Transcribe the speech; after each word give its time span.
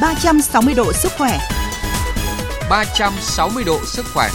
360 0.00 0.74
độ 0.74 0.92
sức 0.92 1.12
khỏe. 1.18 1.38
360 2.70 3.64
độ 3.64 3.80
sức 3.84 4.06
khỏe. 4.14 4.28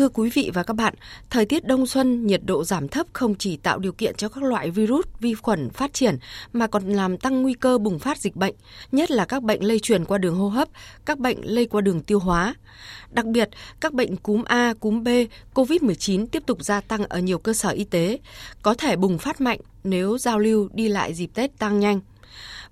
Thưa 0.00 0.08
quý 0.08 0.30
vị 0.34 0.50
và 0.54 0.62
các 0.62 0.74
bạn, 0.74 0.94
thời 1.30 1.46
tiết 1.46 1.64
đông 1.64 1.86
xuân, 1.86 2.26
nhiệt 2.26 2.40
độ 2.44 2.64
giảm 2.64 2.88
thấp 2.88 3.06
không 3.12 3.34
chỉ 3.34 3.56
tạo 3.56 3.78
điều 3.78 3.92
kiện 3.92 4.14
cho 4.14 4.28
các 4.28 4.42
loại 4.42 4.70
virus, 4.70 5.06
vi 5.20 5.34
khuẩn 5.34 5.70
phát 5.70 5.92
triển 5.92 6.18
mà 6.52 6.66
còn 6.66 6.88
làm 6.88 7.16
tăng 7.16 7.42
nguy 7.42 7.54
cơ 7.54 7.78
bùng 7.78 7.98
phát 7.98 8.18
dịch 8.18 8.36
bệnh, 8.36 8.54
nhất 8.92 9.10
là 9.10 9.24
các 9.24 9.42
bệnh 9.42 9.64
lây 9.64 9.78
truyền 9.78 10.04
qua 10.04 10.18
đường 10.18 10.36
hô 10.36 10.48
hấp, 10.48 10.68
các 11.04 11.18
bệnh 11.18 11.38
lây 11.42 11.66
qua 11.66 11.80
đường 11.80 12.02
tiêu 12.02 12.18
hóa. 12.18 12.54
Đặc 13.10 13.26
biệt, 13.26 13.48
các 13.80 13.92
bệnh 13.92 14.16
cúm 14.16 14.44
A, 14.44 14.74
cúm 14.80 15.04
B, 15.04 15.08
COVID-19 15.54 16.26
tiếp 16.26 16.42
tục 16.46 16.64
gia 16.64 16.80
tăng 16.80 17.04
ở 17.04 17.18
nhiều 17.18 17.38
cơ 17.38 17.52
sở 17.52 17.68
y 17.68 17.84
tế, 17.84 18.18
có 18.62 18.74
thể 18.74 18.96
bùng 18.96 19.18
phát 19.18 19.40
mạnh 19.40 19.60
nếu 19.84 20.18
giao 20.18 20.38
lưu 20.38 20.68
đi 20.72 20.88
lại 20.88 21.14
dịp 21.14 21.30
Tết 21.34 21.58
tăng 21.58 21.80
nhanh. 21.80 22.00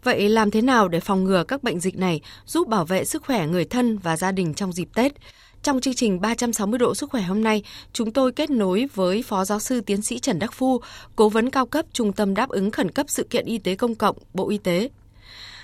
Vậy 0.04 0.28
làm 0.28 0.50
thế 0.50 0.62
nào 0.62 0.88
để 0.88 1.00
phòng 1.00 1.24
ngừa 1.24 1.44
các 1.44 1.62
bệnh 1.62 1.80
dịch 1.80 1.96
này, 1.96 2.20
giúp 2.46 2.68
bảo 2.68 2.84
vệ 2.84 3.04
sức 3.04 3.22
khỏe 3.24 3.46
người 3.46 3.64
thân 3.64 3.98
và 3.98 4.16
gia 4.16 4.32
đình 4.32 4.54
trong 4.54 4.72
dịp 4.72 4.88
Tết? 4.94 5.12
Trong 5.62 5.80
chương 5.80 5.94
trình 5.94 6.20
360 6.20 6.78
độ 6.78 6.94
sức 6.94 7.10
khỏe 7.10 7.22
hôm 7.22 7.42
nay, 7.42 7.62
chúng 7.92 8.12
tôi 8.12 8.32
kết 8.32 8.50
nối 8.50 8.88
với 8.94 9.22
Phó 9.22 9.44
Giáo 9.44 9.60
sư 9.60 9.80
Tiến 9.80 10.02
sĩ 10.02 10.18
Trần 10.18 10.38
Đắc 10.38 10.52
Phu, 10.52 10.80
Cố 11.16 11.28
vấn 11.28 11.50
cao 11.50 11.66
cấp 11.66 11.86
Trung 11.92 12.12
tâm 12.12 12.34
đáp 12.34 12.48
ứng 12.48 12.70
khẩn 12.70 12.90
cấp 12.90 13.06
sự 13.08 13.26
kiện 13.30 13.44
y 13.44 13.58
tế 13.58 13.74
công 13.74 13.94
cộng, 13.94 14.16
Bộ 14.34 14.50
Y 14.50 14.58
tế. 14.58 14.90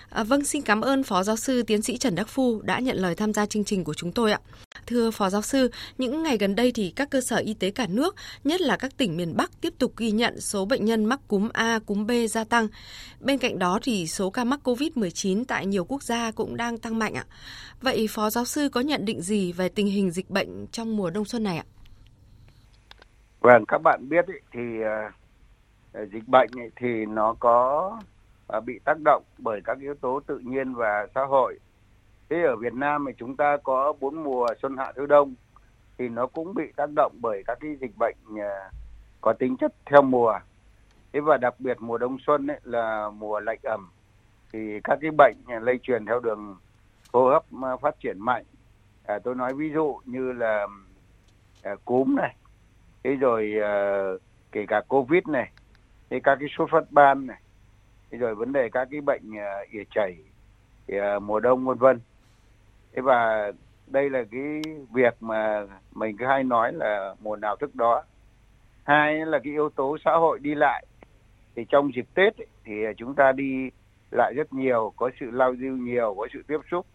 À, 0.09 0.25
vâng, 0.25 0.45
xin 0.45 0.63
cảm 0.63 0.81
ơn 0.81 1.03
Phó 1.03 1.23
Giáo 1.23 1.37
sư 1.37 1.63
Tiến 1.63 1.83
sĩ 1.83 1.99
Trần 1.99 2.15
Đắc 2.15 2.29
Phu 2.29 2.61
đã 2.63 2.79
nhận 2.79 2.97
lời 2.97 3.15
tham 3.15 3.33
gia 3.33 3.47
chương 3.47 3.65
trình 3.65 3.85
của 3.85 3.95
chúng 3.95 4.13
tôi 4.13 4.33
ạ. 4.33 4.41
Thưa 4.87 5.11
Phó 5.11 5.31
Giáo 5.31 5.43
sư, 5.43 5.71
những 5.99 6.23
ngày 6.23 6.39
gần 6.39 6.55
đây 6.55 6.73
thì 6.75 6.93
các 6.97 7.11
cơ 7.11 7.21
sở 7.21 7.37
y 7.37 7.55
tế 7.55 7.71
cả 7.71 7.87
nước, 7.89 8.15
nhất 8.45 8.61
là 8.61 8.77
các 8.77 8.97
tỉnh 8.97 9.17
miền 9.17 9.37
Bắc 9.37 9.51
tiếp 9.61 9.75
tục 9.79 9.93
ghi 9.97 10.11
nhận 10.11 10.41
số 10.41 10.65
bệnh 10.65 10.85
nhân 10.85 11.05
mắc 11.05 11.21
cúm 11.29 11.49
A, 11.53 11.79
cúm 11.87 12.07
B 12.07 12.11
gia 12.31 12.45
tăng. 12.45 12.69
Bên 13.21 13.39
cạnh 13.39 13.59
đó 13.59 13.79
thì 13.83 14.07
số 14.07 14.31
ca 14.31 14.45
mắc 14.45 14.61
COVID-19 14.65 15.45
tại 15.49 15.67
nhiều 15.67 15.85
quốc 15.85 16.03
gia 16.03 16.31
cũng 16.31 16.57
đang 16.57 16.79
tăng 16.79 16.99
mạnh 16.99 17.15
ạ. 17.15 17.25
Vậy 17.81 18.07
Phó 18.11 18.31
Giáo 18.31 18.45
sư 18.45 18.69
có 18.69 18.81
nhận 18.81 19.05
định 19.05 19.21
gì 19.21 19.53
về 19.53 19.69
tình 19.69 19.87
hình 19.87 20.11
dịch 20.11 20.31
bệnh 20.31 20.67
trong 20.67 20.97
mùa 20.97 21.11
đông 21.11 21.25
xuân 21.25 21.43
này 21.43 21.57
ạ? 21.57 21.65
Vâng, 23.41 23.65
các 23.69 23.79
bạn 23.79 24.09
biết 24.09 24.27
ý, 24.27 24.35
thì 24.53 24.61
uh, 26.01 26.13
dịch 26.13 26.29
bệnh 26.29 26.51
ý, 26.57 26.63
thì 26.77 27.07
nó 27.09 27.35
có 27.41 27.91
uh, 28.57 28.65
bị 28.65 28.79
tác 28.85 29.01
động 29.05 29.23
bởi 29.39 29.61
các 29.65 29.79
yếu 29.81 29.95
tố 29.95 30.21
tự 30.27 30.39
nhiên 30.39 30.75
và 30.75 31.07
xã 31.15 31.21
hội. 31.25 31.59
Thế 32.29 32.43
ở 32.43 32.57
Việt 32.57 32.75
Nam 32.75 33.05
thì 33.07 33.13
chúng 33.19 33.37
ta 33.37 33.57
có 33.63 33.93
bốn 34.01 34.25
mùa 34.25 34.47
xuân 34.63 34.77
hạ 34.77 34.93
thu 34.97 35.07
đông 35.07 35.35
thì 35.99 36.09
nó 36.09 36.27
cũng 36.27 36.55
bị 36.55 36.73
tác 36.77 36.91
động 36.97 37.13
bởi 37.21 37.43
các 37.47 37.59
cái 37.61 37.77
dịch 37.81 37.97
bệnh 37.99 38.17
uh, 38.33 38.75
có 39.21 39.33
tính 39.33 39.57
chất 39.57 39.75
theo 39.87 40.03
mùa. 40.03 40.39
Thế 41.13 41.21
và 41.21 41.37
đặc 41.37 41.55
biệt 41.59 41.77
mùa 41.81 41.99
đông 41.99 42.17
xuân 42.27 42.47
ấy 42.47 42.61
là 42.63 43.11
mùa 43.11 43.41
lạnh 43.41 43.59
ẩm 43.63 43.91
thì 44.53 44.81
các 44.85 44.99
cái 45.03 45.11
bệnh 45.11 45.37
lây 45.63 45.79
truyền 45.83 46.07
theo 46.07 46.21
đường 46.21 46.57
hô 47.13 47.29
hấp 47.29 47.45
à, 47.63 47.77
phát 47.77 48.01
triển 48.01 48.21
mạnh. 48.21 48.45
À, 49.05 49.19
tôi 49.19 49.35
nói 49.35 49.55
ví 49.55 49.71
dụ 49.75 50.01
như 50.05 50.33
là 50.33 50.67
à, 51.63 51.75
cúm 51.85 52.17
này, 52.17 52.37
thế 53.05 53.15
rồi 53.15 53.53
à, 53.63 54.03
kể 54.53 54.65
cả 54.69 54.83
covid 54.89 55.27
này, 55.27 55.51
thế 56.11 56.21
các 56.21 56.37
cái 56.41 56.49
sốt 56.59 56.71
phát 56.71 56.85
ban 56.91 57.27
này, 57.27 57.41
thế 58.11 58.19
rồi 58.19 58.35
vấn 58.35 58.53
đề 58.53 58.69
các 58.73 58.89
cái 58.91 59.01
bệnh 59.01 59.39
à, 59.39 59.59
ỉa 59.71 59.85
chảy 59.91 60.17
à, 60.89 61.19
mùa 61.19 61.41
đông 61.41 61.65
vân 61.65 61.79
vân. 61.79 62.01
Thế 62.95 63.03
và 63.03 63.53
đây 63.87 64.11
là 64.11 64.25
cái 64.31 64.63
việc 64.93 65.15
mà 65.21 65.67
mình 65.95 66.17
cứ 66.17 66.27
hay 66.27 66.45
nói 66.45 66.73
là 66.73 67.15
mùa 67.21 67.37
nào 67.37 67.57
thức 67.57 67.75
đó. 67.75 68.03
Hai 68.85 69.27
là 69.27 69.39
cái 69.39 69.53
yếu 69.53 69.71
tố 69.71 69.97
xã 70.05 70.13
hội 70.13 70.39
đi 70.39 70.55
lại. 70.55 70.87
Thì 71.57 71.65
trong 71.69 71.91
dịp 71.95 72.07
Tết 72.15 72.39
ấy, 72.39 72.47
thì 72.65 72.73
chúng 72.97 73.15
ta 73.15 73.33
đi 73.33 73.71
lại 74.11 74.35
rất 74.35 74.53
nhiều, 74.53 74.93
có 74.97 75.11
sự 75.21 75.31
lao 75.31 75.57
diêu 75.57 75.73
nhiều, 75.73 76.15
có 76.19 76.29
sự 76.33 76.43
tiếp 76.49 76.59
xúc 76.71 76.87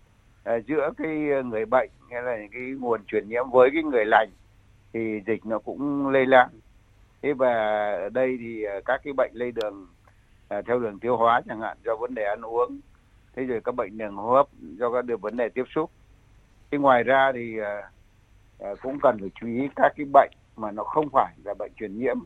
à, 0.44 0.60
giữa 0.68 0.90
cái 0.98 1.18
người 1.46 1.66
bệnh 1.66 1.90
hay 2.12 2.22
là 2.22 2.38
cái 2.52 2.62
nguồn 2.80 3.06
truyền 3.06 3.30
nhiễm 3.30 3.50
với 3.52 3.70
cái 3.74 3.84
người 3.84 4.06
lành 4.06 4.30
thì 4.94 5.22
dịch 5.28 5.46
nó 5.46 5.60
cũng 5.60 6.10
lây 6.10 6.26
lan. 6.26 6.50
Thế 7.22 7.34
và 7.34 7.54
ở 7.92 8.10
đây 8.10 8.38
thì 8.40 8.64
à, 8.64 8.80
các 8.86 9.02
cái 9.04 9.14
bệnh 9.18 9.32
lây 9.34 9.52
đường 9.52 9.88
à, 10.48 10.62
theo 10.68 10.80
đường 10.80 11.00
tiêu 11.00 11.18
hóa 11.18 11.42
chẳng 11.48 11.62
hạn 11.62 11.78
do 11.86 11.96
vấn 11.96 12.16
đề 12.16 12.24
ăn 12.24 12.42
uống, 12.42 12.80
thế 13.40 13.46
rồi 13.46 13.62
các 13.64 13.76
bệnh 13.76 13.98
đường 13.98 14.16
hô 14.16 14.32
hấp 14.32 14.48
do 14.78 14.92
các 14.92 15.06
được 15.06 15.22
vấn 15.22 15.38
đề 15.38 15.50
tiếp 15.50 15.64
xúc. 15.76 15.92
Thế 16.72 16.78
ngoài 16.78 17.04
ra 17.04 17.32
thì 17.36 17.56
uh, 17.60 18.80
cũng 18.82 19.00
cần 19.02 19.18
phải 19.20 19.30
chú 19.42 19.48
ý 19.48 19.68
các 19.76 19.94
cái 19.98 20.06
bệnh 20.14 20.32
mà 20.56 20.72
nó 20.72 20.84
không 20.84 21.10
phải 21.14 21.34
là 21.44 21.54
bệnh 21.54 21.72
truyền 21.80 22.00
nhiễm 22.00 22.18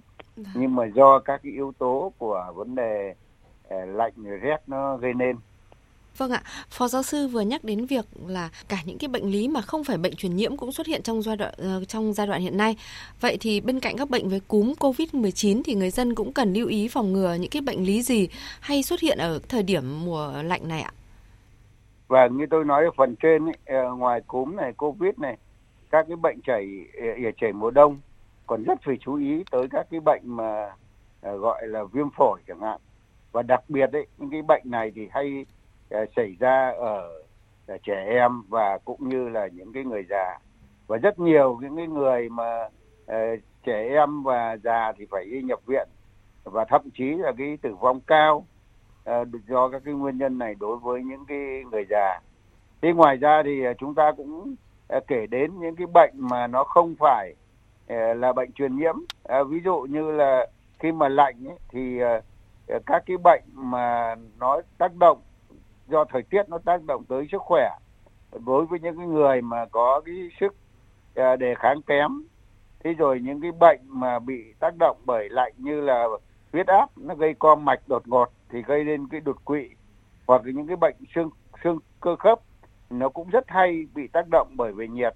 nhưng 0.54 0.76
mà 0.76 0.86
do 0.86 1.20
các 1.20 1.42
cái 1.44 1.52
yếu 1.52 1.74
tố 1.78 2.14
của 2.18 2.52
vấn 2.56 2.76
đề 2.76 3.16
uh, 3.68 3.74
lạnh 3.88 4.14
rét 4.42 4.58
nó 4.68 4.98
gây 4.98 5.14
nên 5.14 5.36
Vâng 6.18 6.32
ạ, 6.32 6.44
Phó 6.70 6.88
giáo 6.88 7.04
sư 7.04 7.28
vừa 7.28 7.42
nhắc 7.42 7.64
đến 7.64 7.86
việc 7.86 8.06
là 8.28 8.50
cả 8.68 8.78
những 8.86 8.98
cái 8.98 9.08
bệnh 9.08 9.32
lý 9.32 9.48
mà 9.48 9.62
không 9.62 9.84
phải 9.84 9.98
bệnh 9.98 10.16
truyền 10.16 10.36
nhiễm 10.36 10.58
cũng 10.58 10.72
xuất 10.72 10.88
hiện 10.88 11.02
trong 11.04 11.22
giai 11.22 11.38
đoạn 11.38 11.86
trong 11.88 12.14
giai 12.14 12.28
đoạn 12.28 12.42
hiện 12.42 12.58
nay. 12.58 12.76
Vậy 13.22 13.38
thì 13.40 13.62
bên 13.62 13.80
cạnh 13.80 13.98
các 13.98 14.10
bệnh 14.10 14.30
với 14.30 14.40
cúm 14.40 14.74
COVID-19 14.80 15.62
thì 15.66 15.76
người 15.76 15.90
dân 15.90 16.16
cũng 16.16 16.34
cần 16.34 16.54
lưu 16.54 16.68
ý 16.68 16.88
phòng 16.88 17.14
ngừa 17.14 17.34
những 17.34 17.50
cái 17.50 17.62
bệnh 17.62 17.86
lý 17.86 18.02
gì 18.02 18.28
hay 18.60 18.84
xuất 18.84 19.00
hiện 19.00 19.18
ở 19.18 19.40
thời 19.50 19.64
điểm 19.64 20.06
mùa 20.06 20.32
lạnh 20.44 20.68
này 20.68 20.82
ạ? 20.82 20.92
Và 22.08 22.28
như 22.28 22.46
tôi 22.50 22.66
nói 22.66 22.86
ở 22.86 22.92
phần 22.98 23.16
trên 23.16 23.46
ấy, 23.46 23.56
ờ, 23.66 23.96
ngoài 23.96 24.22
cúm 24.28 24.56
này, 24.56 24.74
COVID 24.74 25.14
này, 25.18 25.38
các 25.92 26.06
cái 26.08 26.16
bệnh 26.16 26.42
chảy 26.42 26.86
ỉa 27.18 27.32
chảy 27.42 27.54
mùa 27.54 27.72
đông 27.72 28.00
còn 28.48 28.64
rất 28.64 28.80
phải 28.86 28.98
chú 29.02 29.16
ý 29.16 29.44
tới 29.52 29.68
các 29.72 29.88
cái 29.92 30.00
bệnh 30.00 30.22
mà 30.26 30.76
ờ, 31.22 31.38
gọi 31.38 31.68
là 31.68 31.84
viêm 31.84 32.10
phổi 32.18 32.42
chẳng 32.48 32.60
hạn. 32.60 32.80
Và 33.32 33.42
đặc 33.42 33.64
biệt 33.68 33.92
đấy, 33.92 34.08
những 34.18 34.30
cái 34.30 34.42
bệnh 34.42 34.64
này 34.66 34.92
thì 34.96 35.08
hay 35.12 35.46
xảy 36.16 36.36
ra 36.40 36.74
ở 36.78 37.10
trẻ 37.84 38.06
em 38.10 38.44
và 38.50 38.78
cũng 38.86 39.10
như 39.10 39.30
là 39.30 39.48
những 39.48 39.74
cái 39.74 39.84
người 39.84 40.04
già 40.10 40.40
và 40.88 40.98
rất 40.98 41.20
nhiều 41.20 41.60
những 41.62 41.78
cái 41.78 41.88
người 41.88 42.30
mà 42.30 42.66
uh, 43.12 43.40
trẻ 43.66 43.88
em 43.90 44.24
và 44.24 44.58
già 44.64 44.92
thì 44.98 45.06
phải 45.12 45.26
đi 45.26 45.42
nhập 45.42 45.60
viện 45.66 45.88
và 46.44 46.66
thậm 46.66 46.82
chí 46.94 47.04
là 47.04 47.32
cái 47.38 47.58
tử 47.62 47.76
vong 47.76 48.00
cao 48.08 48.46
Ờ, 49.04 49.26
do 49.48 49.70
các 49.70 49.82
cái 49.86 49.94
nguyên 49.94 50.18
nhân 50.18 50.38
này 50.38 50.56
đối 50.60 50.78
với 50.78 51.04
những 51.04 51.26
cái 51.26 51.64
người 51.72 51.86
già. 51.90 52.20
Thế 52.82 52.94
ngoài 52.94 53.18
ra 53.18 53.44
thì 53.44 53.64
ờ, 53.64 53.74
chúng 53.74 53.96
ta 53.96 54.12
cũng 54.18 54.56
uh, 54.98 55.08
kể 55.08 55.28
đến 55.28 55.60
những 55.60 55.76
cái 55.76 55.88
bệnh 55.94 56.14
mà 56.16 56.48
nó 56.48 56.64
không 56.64 56.96
phải 57.00 57.34
uh, 57.94 58.18
là 58.18 58.34
bệnh 58.34 58.52
truyền 58.52 58.78
nhiễm. 58.78 58.96
Uh, 58.98 59.48
ví 59.50 59.60
dụ 59.66 59.80
như 59.90 60.12
là 60.12 60.48
khi 60.80 60.92
mà 60.92 61.10
lạnh 61.10 61.48
ấy, 61.48 61.58
thì 61.70 62.00
uh, 62.04 62.86
các 62.86 63.04
cái 63.06 63.18
bệnh 63.18 63.44
mà 63.54 64.16
nó 64.40 64.62
tác 64.78 64.96
động 64.96 65.22
do 65.88 66.06
thời 66.06 66.24
tiết 66.24 66.50
nó 66.50 66.58
tác 66.58 66.84
động 66.84 67.04
tới 67.10 67.28
sức 67.32 67.42
khỏe 67.42 67.70
đối 68.46 68.66
với 68.66 68.80
những 68.80 68.98
cái 68.98 69.08
người 69.08 69.42
mà 69.42 69.66
có 69.72 70.02
cái 70.06 70.16
sức 70.40 70.56
đề 71.16 71.56
kháng 71.56 71.82
kém 71.82 72.24
thế 72.84 72.94
rồi 72.94 73.20
những 73.20 73.42
cái 73.42 73.52
bệnh 73.52 73.80
mà 73.88 74.20
bị 74.20 74.54
tác 74.60 74.74
động 74.80 74.98
bởi 75.06 75.30
lạnh 75.30 75.54
như 75.58 75.82
là 75.82 76.06
huyết 76.54 76.68
áp 76.68 76.90
nó 76.98 77.16
gây 77.16 77.34
co 77.34 77.56
mạch 77.56 77.80
đột 77.88 78.08
ngột 78.08 78.30
thì 78.54 78.62
gây 78.62 78.84
nên 78.84 79.08
cái 79.08 79.22
đột 79.22 79.46
quỵ 79.46 79.70
hoặc 80.28 80.42
những 80.46 80.68
cái 80.68 80.76
bệnh 80.76 80.96
xương 81.16 81.30
xương 81.64 81.80
cơ 82.02 82.16
khớp 82.16 82.40
nó 82.90 83.10
cũng 83.10 83.30
rất 83.30 83.44
hay 83.48 83.86
bị 83.96 84.08
tác 84.08 84.26
động 84.32 84.48
bởi 84.56 84.72
về 84.72 84.88
nhiệt. 84.88 85.14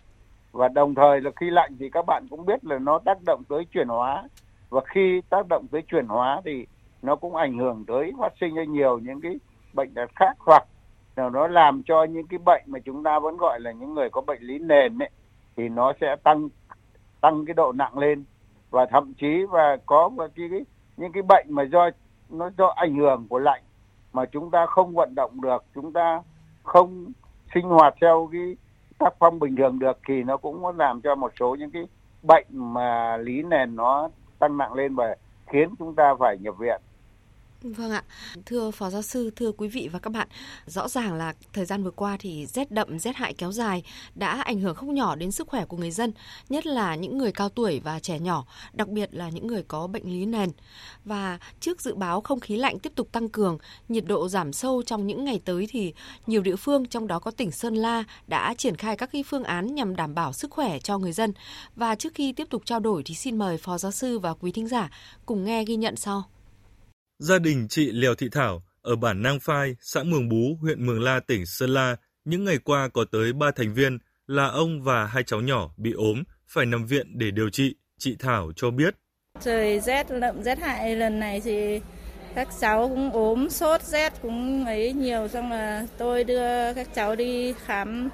Và 0.52 0.68
đồng 0.68 0.96
thời 0.96 1.22
là 1.22 1.32
khi 1.36 1.50
lạnh 1.50 1.72
thì 1.80 1.90
các 1.90 2.06
bạn 2.06 2.28
cũng 2.30 2.46
biết 2.46 2.66
là 2.66 2.80
nó 2.80 3.00
tác 3.00 3.18
động 3.26 3.44
tới 3.50 3.66
chuyển 3.66 3.88
hóa. 3.88 4.24
Và 4.70 4.82
khi 4.86 5.22
tác 5.30 5.48
động 5.50 5.66
tới 5.72 5.82
chuyển 5.82 6.08
hóa 6.08 6.42
thì 6.46 6.68
nó 7.02 7.16
cũng 7.16 7.36
ảnh 7.36 7.58
hưởng 7.58 7.86
tới 7.88 8.12
phát 8.20 8.34
sinh 8.42 8.56
ra 8.56 8.64
nhiều 8.64 9.00
những 9.00 9.22
cái 9.22 9.36
bệnh 9.74 9.94
tật 9.94 10.10
khác 10.16 10.34
hoặc 10.40 10.68
là 11.16 11.30
nó 11.30 11.48
làm 11.48 11.84
cho 11.84 12.04
những 12.04 12.28
cái 12.28 12.40
bệnh 12.46 12.64
mà 12.66 12.80
chúng 12.80 13.04
ta 13.04 13.20
vẫn 13.20 13.38
gọi 13.38 13.60
là 13.60 13.72
những 13.72 13.94
người 13.94 14.10
có 14.10 14.22
bệnh 14.22 14.42
lý 14.42 14.60
nền 14.60 15.00
ấy 15.00 15.10
thì 15.58 15.70
nó 15.70 15.94
sẽ 16.02 16.16
tăng 16.24 16.50
tăng 17.22 17.46
cái 17.46 17.54
độ 17.54 17.72
nặng 17.72 17.98
lên. 17.98 18.24
Và 18.70 18.86
thậm 18.86 19.14
chí 19.14 19.44
và 19.50 19.78
có 19.86 20.10
cái, 20.18 20.48
cái 20.52 20.66
những 20.98 21.12
cái 21.12 21.24
bệnh 21.24 21.46
mà 21.50 21.64
do 21.64 21.90
nó 22.30 22.50
do 22.58 22.74
ảnh 22.76 22.96
hưởng 22.96 23.28
của 23.30 23.40
lạnh 23.40 23.62
mà 24.14 24.26
chúng 24.26 24.52
ta 24.52 24.66
không 24.66 24.94
vận 24.96 25.16
động 25.16 25.42
được, 25.42 25.64
chúng 25.76 25.94
ta 25.94 26.22
không 26.64 27.12
sinh 27.54 27.66
hoạt 27.66 27.96
theo 28.02 28.30
cái 28.32 28.56
tác 29.00 29.14
phong 29.20 29.40
bình 29.40 29.56
thường 29.56 29.80
được 29.80 30.00
thì 30.08 30.24
nó 30.24 30.38
cũng 30.38 30.64
có 30.64 30.72
làm 30.72 31.02
cho 31.02 31.16
một 31.16 31.32
số 31.40 31.56
những 31.56 31.72
cái 31.72 31.84
bệnh 32.24 32.46
mà 32.50 33.18
lý 33.18 33.44
nền 33.44 33.76
nó 33.76 34.10
tăng 34.40 34.58
nặng 34.58 34.74
lên 34.74 34.96
và 34.96 35.16
khiến 35.48 35.70
chúng 35.80 35.96
ta 35.96 36.16
phải 36.20 36.38
nhập 36.38 36.58
viện. 36.58 36.82
Vâng 37.62 37.92
ạ, 37.92 38.04
thưa 38.46 38.72
Phó 38.72 38.90
Giáo 38.90 39.02
sư, 39.02 39.32
thưa 39.36 39.52
quý 39.52 39.68
vị 39.68 39.90
và 39.92 40.00
các 40.00 40.10
bạn, 40.10 40.28
rõ 40.66 40.88
ràng 40.88 41.14
là 41.14 41.34
thời 41.54 41.66
gian 41.66 41.84
vừa 41.84 41.92
qua 41.92 42.18
thì 42.20 42.46
rét 42.46 42.72
đậm, 42.72 43.00
rét 43.00 43.16
hại 43.16 43.34
kéo 43.34 43.52
dài 43.52 43.84
đã 44.16 44.42
ảnh 44.42 44.60
hưởng 44.60 44.76
không 44.76 44.96
nhỏ 44.96 45.16
đến 45.16 45.32
sức 45.32 45.48
khỏe 45.48 45.66
của 45.66 45.78
người 45.78 45.92
dân, 45.92 46.12
nhất 46.50 46.66
là 46.66 46.96
những 46.96 47.18
người 47.18 47.32
cao 47.32 47.50
tuổi 47.50 47.82
và 47.84 48.00
trẻ 48.00 48.20
nhỏ, 48.20 48.46
đặc 48.74 48.88
biệt 48.88 49.10
là 49.14 49.30
những 49.30 49.48
người 49.48 49.64
có 49.64 49.88
bệnh 49.88 50.14
lý 50.14 50.26
nền. 50.26 50.50
Và 51.06 51.40
trước 51.60 51.82
dự 51.82 51.96
báo 51.96 52.22
không 52.22 52.40
khí 52.40 52.58
lạnh 52.58 52.80
tiếp 52.80 52.92
tục 52.96 53.12
tăng 53.12 53.30
cường, 53.30 53.58
nhiệt 53.90 54.06
độ 54.06 54.30
giảm 54.30 54.54
sâu 54.54 54.84
trong 54.86 55.08
những 55.08 55.26
ngày 55.26 55.42
tới 55.46 55.68
thì 55.70 55.94
nhiều 56.28 56.42
địa 56.42 56.56
phương 56.56 56.86
trong 56.86 57.08
đó 57.08 57.20
có 57.20 57.32
tỉnh 57.32 57.52
Sơn 57.52 57.76
La 57.76 58.04
đã 58.28 58.54
triển 58.58 58.76
khai 58.76 58.98
các 58.98 59.10
cái 59.12 59.24
phương 59.24 59.44
án 59.44 59.76
nhằm 59.76 59.96
đảm 59.96 60.16
bảo 60.16 60.34
sức 60.34 60.52
khỏe 60.52 60.80
cho 60.80 60.98
người 60.98 61.12
dân. 61.12 61.34
Và 61.76 61.96
trước 61.96 62.14
khi 62.16 62.34
tiếp 62.34 62.48
tục 62.50 62.62
trao 62.66 62.80
đổi 62.80 63.04
thì 63.06 63.16
xin 63.16 63.38
mời 63.38 63.58
Phó 63.58 63.78
Giáo 63.78 63.92
sư 63.92 64.20
và 64.20 64.34
quý 64.34 64.52
thính 64.52 64.68
giả 64.68 64.90
cùng 65.26 65.44
nghe 65.44 65.66
ghi 65.66 65.76
nhận 65.76 65.96
sau. 65.96 66.24
Gia 67.20 67.40
đình 67.40 67.68
chị 67.70 67.92
Lèo 67.92 68.16
Thị 68.16 68.30
Thảo 68.32 68.64
ở 68.82 68.96
bản 68.96 69.22
Nang 69.22 69.40
Phai, 69.40 69.76
xã 69.82 70.04
Mường 70.04 70.30
Bú, 70.30 70.58
huyện 70.62 70.86
Mường 70.86 71.04
La, 71.04 71.20
tỉnh 71.20 71.46
Sơn 71.46 71.70
La, 71.70 71.96
những 72.26 72.44
ngày 72.44 72.58
qua 72.58 72.90
có 72.94 73.06
tới 73.12 73.34
3 73.34 73.52
thành 73.52 73.74
viên 73.74 73.98
là 74.28 74.48
ông 74.48 74.84
và 74.84 75.06
hai 75.06 75.24
cháu 75.24 75.42
nhỏ 75.42 75.70
bị 75.78 75.92
ốm, 75.92 76.24
phải 76.48 76.66
nằm 76.66 76.86
viện 76.86 77.18
để 77.18 77.32
điều 77.32 77.50
trị. 77.50 77.76
Chị 77.98 78.16
Thảo 78.20 78.52
cho 78.56 78.72
biết. 78.72 78.96
Trời 79.42 79.80
rét 79.80 80.12
lậm 80.12 80.44
rét 80.44 80.60
hại 80.60 80.96
lần 80.96 81.20
này 81.20 81.42
thì 81.42 81.80
các 82.36 82.48
cháu 82.60 82.90
cũng 82.90 83.12
ốm, 83.12 83.50
sốt, 83.50 83.84
rét 83.84 84.14
cũng 84.22 84.66
ấy 84.66 84.94
nhiều. 84.94 85.28
Xong 85.28 85.52
là 85.52 85.88
tôi 85.98 86.24
đưa 86.24 86.74
các 86.74 86.88
cháu 86.96 87.16
đi 87.16 87.54
khám 87.66 88.10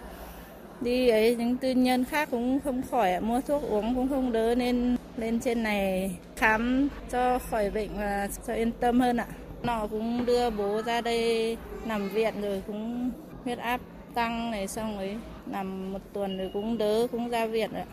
đi 0.81 1.09
ấy 1.09 1.35
những 1.35 1.57
tư 1.57 1.71
nhân 1.71 2.05
khác 2.05 2.27
cũng 2.31 2.59
không 2.63 2.81
khỏi 2.91 3.21
mua 3.21 3.41
thuốc 3.41 3.63
uống 3.63 3.95
cũng 3.95 4.09
không 4.09 4.31
đỡ 4.31 4.55
nên 4.55 4.97
lên 5.17 5.39
trên 5.39 5.63
này 5.63 6.15
khám 6.35 6.87
cho 7.11 7.39
khỏi 7.39 7.71
bệnh 7.71 7.97
và 7.97 8.29
cho 8.47 8.53
yên 8.53 8.71
tâm 8.71 8.99
hơn 8.99 9.17
ạ. 9.17 9.27
Nó 9.63 9.87
cũng 9.87 10.25
đưa 10.25 10.49
bố 10.49 10.81
ra 10.81 11.01
đây 11.01 11.57
nằm 11.85 12.09
viện 12.09 12.41
rồi 12.41 12.63
cũng 12.67 13.11
huyết 13.43 13.57
áp 13.57 13.81
tăng 14.15 14.51
này 14.51 14.67
xong 14.67 14.97
ấy 14.97 15.17
nằm 15.45 15.93
một 15.93 15.99
tuần 16.13 16.37
rồi 16.37 16.49
cũng 16.53 16.77
đỡ 16.77 17.07
cũng 17.11 17.29
ra 17.29 17.45
viện 17.45 17.71
ạ. 17.73 17.85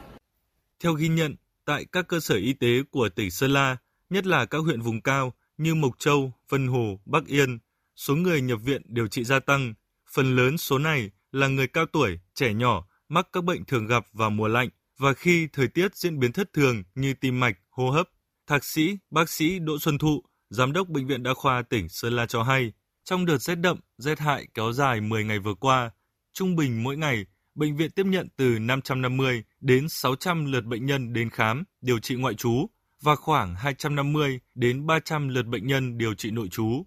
Theo 0.81 0.93
ghi 0.93 1.09
nhận 1.09 1.37
tại 1.65 1.85
các 1.93 2.09
cơ 2.09 2.21
sở 2.21 2.35
y 2.35 2.53
tế 2.53 2.83
của 2.91 3.09
tỉnh 3.09 3.31
Sơn 3.31 3.51
La, 3.51 3.77
nhất 4.11 4.27
là 4.27 4.45
các 4.45 4.59
huyện 4.59 4.81
vùng 4.81 5.01
cao 5.01 5.33
như 5.59 5.75
Mộc 5.75 5.99
Châu, 5.99 6.33
Vân 6.49 6.67
Hồ, 6.67 7.01
Bắc 7.05 7.27
Yên, 7.27 7.59
số 7.97 8.15
người 8.15 8.41
nhập 8.41 8.59
viện 8.65 8.83
điều 8.85 9.09
trị 9.09 9.25
gia 9.25 9.41
tăng. 9.41 9.75
Phần 10.13 10.37
lớn 10.37 10.59
số 10.59 10.79
này 10.79 11.11
là 11.33 11.49
người 11.49 11.67
cao 11.67 11.87
tuổi, 11.87 12.19
trẻ 12.35 12.55
nhỏ 12.55 12.87
mắc 13.09 13.29
các 13.33 13.45
bệnh 13.45 13.65
thường 13.65 13.87
gặp 13.87 14.07
vào 14.13 14.31
mùa 14.31 14.49
lạnh 14.49 14.69
và 15.01 15.13
khi 15.13 15.49
thời 15.53 15.69
tiết 15.69 15.97
diễn 15.97 16.19
biến 16.19 16.33
thất 16.33 16.53
thường 16.53 16.83
như 16.95 17.15
tim 17.15 17.41
mạch, 17.41 17.59
hô 17.71 17.91
hấp. 17.91 18.09
Thạc 18.47 18.65
sĩ, 18.65 18.97
bác 19.11 19.31
sĩ 19.31 19.59
Đỗ 19.59 19.79
Xuân 19.79 19.99
Thụ, 19.99 20.23
Giám 20.51 20.73
đốc 20.73 20.89
Bệnh 20.89 21.07
viện 21.07 21.23
Đa 21.23 21.35
khoa 21.35 21.63
tỉnh 21.63 21.89
Sơn 21.89 22.13
La 22.17 22.27
cho 22.27 22.43
hay, 22.43 22.73
trong 23.05 23.27
đợt 23.27 23.39
rét 23.39 23.55
đậm, 23.55 23.81
rét 23.99 24.19
hại 24.19 24.47
kéo 24.55 24.73
dài 24.73 25.01
10 25.01 25.25
ngày 25.25 25.39
vừa 25.39 25.55
qua, 25.55 25.91
trung 26.33 26.57
bình 26.57 26.83
mỗi 26.83 26.97
ngày, 26.97 27.27
bệnh 27.55 27.77
viện 27.77 27.91
tiếp 27.91 28.07
nhận 28.07 28.29
từ 28.37 28.59
550 28.59 29.43
đến 29.61 29.89
600 29.89 30.53
lượt 30.53 30.65
bệnh 30.65 30.87
nhân 30.87 31.13
đến 31.13 31.31
khám, 31.31 31.65
điều 31.81 31.99
trị 31.99 32.15
ngoại 32.15 32.35
trú 32.35 32.67
và 33.03 33.15
khoảng 33.17 33.55
250 33.55 34.41
đến 34.55 34.87
300 34.87 35.29
lượt 35.29 35.47
bệnh 35.47 35.67
nhân 35.67 35.99
điều 35.99 36.15
trị 36.15 36.31
nội 36.31 36.49
trú. 36.49 36.83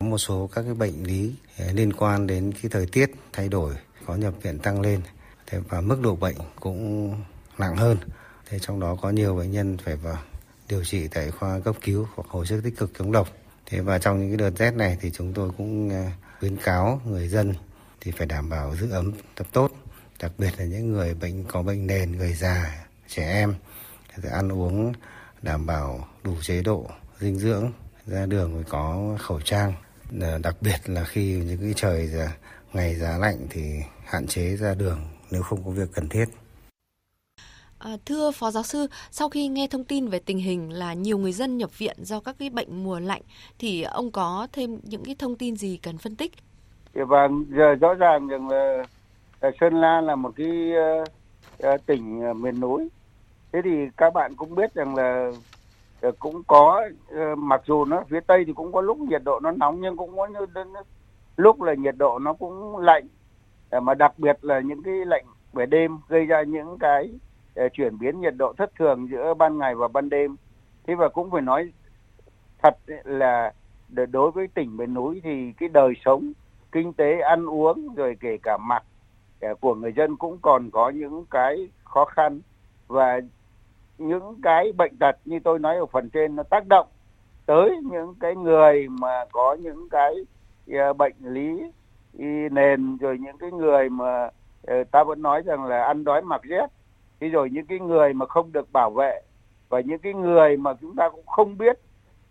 Một 0.00 0.18
số 0.18 0.50
các 0.52 0.62
cái 0.62 0.74
bệnh 0.74 1.04
lý 1.04 1.34
ờ, 1.58 1.72
liên 1.72 1.92
quan 1.92 2.26
đến 2.26 2.52
cái 2.62 2.70
thời 2.70 2.86
tiết 2.86 3.10
thay 3.32 3.48
đổi 3.48 3.74
có 4.06 4.16
nhập 4.16 4.34
viện 4.42 4.58
tăng 4.58 4.80
lên 4.80 5.00
và 5.68 5.80
mức 5.80 5.98
độ 6.02 6.16
bệnh 6.16 6.36
cũng 6.60 7.14
nặng 7.58 7.76
hơn. 7.76 7.98
Thế 8.48 8.58
trong 8.58 8.80
đó 8.80 8.96
có 9.02 9.10
nhiều 9.10 9.36
bệnh 9.36 9.50
nhân 9.50 9.76
phải 9.84 9.96
vào 9.96 10.18
điều 10.68 10.84
trị 10.84 11.08
tại 11.08 11.30
khoa 11.30 11.60
cấp 11.60 11.76
cứu 11.84 12.06
hoặc 12.14 12.28
hồi 12.28 12.46
sức 12.46 12.60
tích 12.64 12.76
cực 12.78 12.90
chống 12.98 13.12
độc. 13.12 13.28
Thế 13.66 13.80
và 13.80 13.98
trong 13.98 14.20
những 14.20 14.28
cái 14.28 14.36
đợt 14.36 14.58
rét 14.58 14.74
này 14.74 14.98
thì 15.00 15.10
chúng 15.10 15.32
tôi 15.32 15.50
cũng 15.58 15.90
ờ, 15.90 16.04
khuyến 16.40 16.56
cáo 16.56 17.00
người 17.04 17.28
dân 17.28 17.54
thì 18.00 18.10
phải 18.10 18.26
đảm 18.26 18.48
bảo 18.48 18.76
giữ 18.76 18.90
ấm 18.90 19.12
thật 19.36 19.44
tốt, 19.52 19.70
đặc 20.20 20.32
biệt 20.38 20.50
là 20.58 20.64
những 20.64 20.92
người 20.92 21.14
bệnh 21.14 21.44
có 21.44 21.62
bệnh 21.62 21.86
nền, 21.86 22.12
người 22.12 22.32
già, 22.32 22.86
trẻ 23.08 23.32
em 23.32 23.54
thì 24.22 24.28
ăn 24.32 24.52
uống 24.52 24.92
đảm 25.42 25.66
bảo 25.66 26.08
đủ 26.24 26.34
chế 26.42 26.62
độ 26.62 26.86
dinh 27.20 27.38
dưỡng, 27.38 27.72
ra 28.06 28.26
đường 28.26 28.54
phải 28.54 28.64
có 28.68 29.16
khẩu 29.20 29.40
trang. 29.40 29.72
Ờ, 30.20 30.38
đặc 30.38 30.56
biệt 30.60 30.76
là 30.86 31.04
khi 31.04 31.32
những 31.32 31.58
cái 31.58 31.72
trời 31.76 32.10
ngày 32.72 32.94
giá 32.94 33.18
lạnh 33.18 33.46
thì 33.50 33.62
hạn 34.04 34.26
chế 34.26 34.56
ra 34.56 34.74
đường 34.74 35.00
nếu 35.30 35.42
không 35.42 35.64
có 35.64 35.70
việc 35.70 35.88
cần 35.94 36.08
thiết. 36.08 36.24
À, 37.86 37.96
thưa 38.04 38.30
Phó 38.30 38.50
Giáo 38.50 38.62
sư, 38.62 38.86
sau 39.10 39.28
khi 39.28 39.48
nghe 39.48 39.66
thông 39.66 39.84
tin 39.84 40.08
về 40.08 40.18
tình 40.18 40.38
hình 40.38 40.72
là 40.72 40.94
nhiều 40.94 41.18
người 41.18 41.32
dân 41.32 41.58
nhập 41.58 41.78
viện 41.78 41.96
do 41.98 42.20
các 42.20 42.36
cái 42.38 42.50
bệnh 42.50 42.84
mùa 42.84 42.98
lạnh, 42.98 43.22
thì 43.58 43.82
ông 43.82 44.10
có 44.10 44.46
thêm 44.52 44.80
những 44.82 45.04
cái 45.04 45.16
thông 45.18 45.36
tin 45.36 45.56
gì 45.56 45.78
cần 45.82 45.98
phân 45.98 46.16
tích? 46.16 46.32
Dạ 46.94 47.04
vâng, 47.04 47.44
giờ 47.48 47.74
rõ 47.74 47.94
ràng 47.94 48.28
rằng 48.28 48.48
là 48.48 48.82
Sơn 49.60 49.80
La 49.80 50.00
là 50.00 50.16
một 50.16 50.30
cái 50.36 50.72
uh, 51.74 51.86
tỉnh 51.86 52.22
miền 52.42 52.60
núi. 52.60 52.88
Thế 53.52 53.60
thì 53.64 53.70
các 53.96 54.14
bạn 54.14 54.34
cũng 54.36 54.54
biết 54.54 54.74
rằng 54.74 54.94
là 54.94 55.32
uh, 56.06 56.18
cũng 56.18 56.42
có 56.46 56.88
mặc 57.36 57.62
dù 57.66 57.84
nó 57.84 58.04
phía 58.10 58.20
tây 58.20 58.44
thì 58.46 58.52
cũng 58.52 58.72
có 58.72 58.80
lúc 58.80 58.98
nhiệt 58.98 59.22
độ 59.24 59.40
nó 59.40 59.50
nóng 59.50 59.80
nhưng 59.80 59.96
cũng 59.96 60.16
có 60.16 60.26
như 60.26 60.64
lúc 61.36 61.62
là 61.62 61.74
nhiệt 61.74 61.94
độ 61.98 62.18
nó 62.18 62.32
cũng 62.32 62.76
lạnh 62.76 63.08
mà 63.82 63.94
đặc 63.94 64.18
biệt 64.18 64.44
là 64.44 64.60
những 64.60 64.82
cái 64.82 64.94
lạnh 65.06 65.24
về 65.52 65.66
đêm 65.66 65.98
gây 66.08 66.26
ra 66.26 66.42
những 66.42 66.78
cái 66.80 67.10
Ờ, 67.56 67.68
chuyển 67.68 67.98
biến 67.98 68.20
nhiệt 68.20 68.34
độ 68.36 68.52
thất 68.52 68.70
thường 68.78 69.08
giữa 69.10 69.34
ban 69.34 69.58
ngày 69.58 69.74
và 69.74 69.88
ban 69.88 70.08
đêm. 70.08 70.36
Thế 70.86 70.94
và 70.94 71.08
cũng 71.08 71.30
phải 71.30 71.42
nói 71.42 71.72
thật 72.62 72.76
là 73.04 73.52
đối 74.12 74.30
với 74.30 74.48
tỉnh 74.54 74.76
miền 74.76 74.94
núi 74.94 75.20
thì 75.24 75.52
cái 75.56 75.68
đời 75.68 75.94
sống, 76.04 76.32
kinh 76.72 76.92
tế, 76.92 77.20
ăn 77.20 77.46
uống, 77.46 77.94
rồi 77.94 78.16
kể 78.20 78.38
cả 78.42 78.56
mặt 78.56 78.84
ờ, 79.40 79.54
của 79.60 79.74
người 79.74 79.92
dân 79.92 80.16
cũng 80.16 80.38
còn 80.42 80.70
có 80.70 80.88
những 80.90 81.24
cái 81.30 81.68
khó 81.84 82.04
khăn. 82.04 82.40
Và 82.88 83.20
những 83.98 84.40
cái 84.42 84.72
bệnh 84.72 84.96
tật 85.00 85.16
như 85.24 85.38
tôi 85.44 85.58
nói 85.58 85.76
ở 85.76 85.86
phần 85.86 86.10
trên 86.10 86.36
nó 86.36 86.42
tác 86.42 86.66
động 86.66 86.88
tới 87.46 87.70
những 87.82 88.14
cái 88.20 88.36
người 88.36 88.88
mà 88.88 89.24
có 89.32 89.56
những 89.60 89.88
cái 89.90 90.14
ờ, 90.72 90.92
bệnh 90.92 91.14
lý 91.20 91.72
nền, 92.50 92.96
rồi 92.96 93.18
những 93.18 93.38
cái 93.38 93.50
người 93.52 93.90
mà 93.90 94.28
ta 94.90 95.04
vẫn 95.04 95.22
nói 95.22 95.42
rằng 95.42 95.64
là 95.64 95.84
ăn 95.84 96.04
đói 96.04 96.22
mặc 96.22 96.42
rét 96.42 96.66
thế 97.20 97.28
rồi 97.28 97.50
những 97.50 97.66
cái 97.66 97.78
người 97.78 98.12
mà 98.12 98.26
không 98.26 98.52
được 98.52 98.72
bảo 98.72 98.90
vệ 98.90 99.20
và 99.68 99.80
những 99.80 99.98
cái 99.98 100.14
người 100.14 100.56
mà 100.56 100.74
chúng 100.80 100.96
ta 100.96 101.08
cũng 101.08 101.26
không 101.26 101.58
biết 101.58 101.78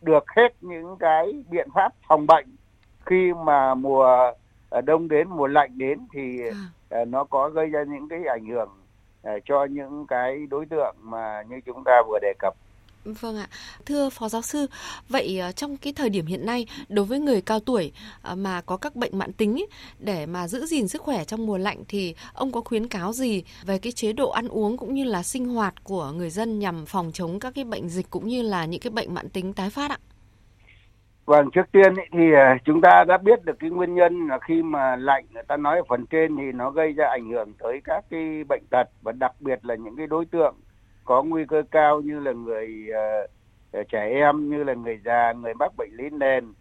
được 0.02 0.24
hết 0.36 0.56
những 0.62 0.98
cái 1.00 1.44
biện 1.50 1.68
pháp 1.74 1.94
phòng 2.08 2.28
bệnh 2.28 2.46
khi 3.06 3.34
mà 3.46 3.76
mùa 3.76 4.32
đông 4.86 5.08
đến 5.08 5.28
mùa 5.30 5.48
lạnh 5.48 5.78
đến 5.78 6.00
thì 6.14 6.42
à. 6.90 7.06
nó 7.06 7.24
có 7.24 7.50
gây 7.50 7.68
ra 7.68 7.84
những 7.84 8.10
cái 8.10 8.26
ảnh 8.26 8.46
hưởng 8.46 8.70
cho 9.46 9.66
những 9.66 10.08
cái 10.08 10.46
đối 10.50 10.66
tượng 10.66 10.96
mà 11.00 11.44
như 11.50 11.62
chúng 11.66 11.84
ta 11.84 12.02
vừa 12.08 12.20
đề 12.22 12.34
cập 12.40 12.54
Vâng 13.06 13.38
ạ. 13.38 13.48
Thưa 13.86 14.10
Phó 14.10 14.30
Giáo 14.30 14.42
sư, 14.42 14.68
vậy 15.10 15.40
ờ, 15.40 15.52
trong 15.52 15.78
cái 15.78 15.94
thời 15.96 16.10
điểm 16.10 16.26
hiện 16.26 16.46
nay, 16.46 16.68
đối 16.90 17.06
với 17.06 17.20
người 17.20 17.42
cao 17.42 17.60
tuổi 17.60 17.92
ờ, 18.22 18.36
mà 18.36 18.62
có 18.62 18.78
các 18.78 18.96
bệnh 18.96 19.18
mãn 19.18 19.34
tính 19.34 19.66
để 20.00 20.26
mà 20.26 20.48
giữ 20.48 20.66
gìn 20.66 20.88
sức 20.88 21.02
khỏe 21.02 21.24
trong 21.24 21.46
mùa 21.46 21.58
lạnh 21.58 21.84
thì 21.88 22.16
ông 22.34 22.52
có 22.52 22.62
khuyến 22.62 22.88
cáo 22.88 23.14
gì 23.14 23.44
về 23.66 23.78
cái 23.78 23.92
chế 23.92 24.14
độ 24.14 24.30
ăn 24.30 24.48
uống 24.48 24.78
cũng 24.78 24.94
như 24.94 25.04
là 25.04 25.24
sinh 25.24 25.48
hoạt 25.48 25.84
của 25.84 26.12
người 26.12 26.30
dân 26.30 26.60
nhằm 26.60 26.86
phòng 26.86 27.12
chống 27.14 27.40
các 27.40 27.54
cái 27.56 27.64
bệnh 27.64 27.90
dịch 27.90 28.10
cũng 28.10 28.28
như 28.28 28.42
là 28.42 28.66
những 28.66 28.82
cái 28.82 28.92
bệnh 28.92 29.14
mãn 29.14 29.30
tính 29.30 29.54
tái 29.54 29.70
phát 29.70 29.92
ạ? 29.92 29.98
Vâng, 31.26 31.50
trước 31.54 31.72
tiên 31.72 31.94
thì 32.12 32.34
ờ, 32.34 32.42
chúng 32.66 32.82
ta 32.82 33.04
đã 33.08 33.18
biết 33.18 33.46
được 33.46 33.60
cái 33.60 33.70
nguyên 33.70 33.96
nhân 33.96 34.28
là 34.28 34.40
khi 34.48 34.62
mà 34.64 34.96
lạnh, 34.96 35.26
người 35.34 35.44
ta 35.48 35.58
nói 35.58 35.78
ở 35.78 35.84
phần 35.90 36.06
trên 36.06 36.38
thì 36.38 36.44
nó 36.54 36.72
gây 36.72 36.92
ra 36.92 37.08
ảnh 37.08 37.30
hưởng 37.30 37.54
tới 37.60 37.82
các 37.84 38.06
cái 38.10 38.44
bệnh 38.50 38.64
tật 38.70 38.90
và 39.02 39.12
đặc 39.12 39.32
biệt 39.40 39.60
là 39.66 39.76
những 39.76 39.96
cái 39.98 40.08
đối 40.08 40.26
tượng 40.26 40.56
có 41.06 41.24
nguy 41.24 41.46
cơ 41.46 41.64
cao 41.72 42.02
như 42.02 42.20
là 42.20 42.32
người 42.32 42.88
uh, 42.90 43.30
trẻ 43.90 44.10
em 44.10 44.50
như 44.50 44.64
là 44.64 44.74
người 44.74 45.00
già 45.06 45.34
người 45.34 45.54
mắc 45.54 45.72
bệnh 45.78 45.90
lý 45.94 46.10
nền. 46.10 46.54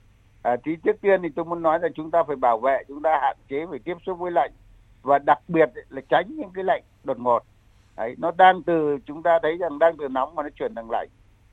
À, 0.42 0.56
thì 0.64 0.76
trước 0.76 1.00
tiên 1.00 1.22
thì 1.22 1.28
tôi 1.36 1.44
muốn 1.44 1.62
nói 1.62 1.78
là 1.80 1.88
chúng 1.94 2.10
ta 2.10 2.22
phải 2.22 2.36
bảo 2.36 2.58
vệ 2.58 2.82
chúng 2.88 3.02
ta 3.02 3.18
hạn 3.22 3.36
chế 3.48 3.66
phải 3.70 3.78
tiếp 3.78 3.96
xúc 4.06 4.18
với 4.18 4.30
lạnh. 4.30 4.50
Và 5.02 5.18
đặc 5.18 5.38
biệt 5.48 5.70
là 5.88 6.00
tránh 6.08 6.26
những 6.36 6.50
cái 6.54 6.64
lạnh 6.64 6.82
đột 7.04 7.18
ngột. 7.18 7.42
Đấy, 7.96 8.14
nó 8.18 8.30
đang 8.36 8.62
từ 8.62 8.98
chúng 9.06 9.22
ta 9.22 9.38
thấy 9.42 9.56
rằng 9.56 9.78
đang 9.78 9.96
từ 9.96 10.08
nóng 10.08 10.34
mà 10.34 10.42
nó 10.42 10.48
chuyển 10.58 10.74
thành 10.74 10.90
lạnh. 10.90 11.08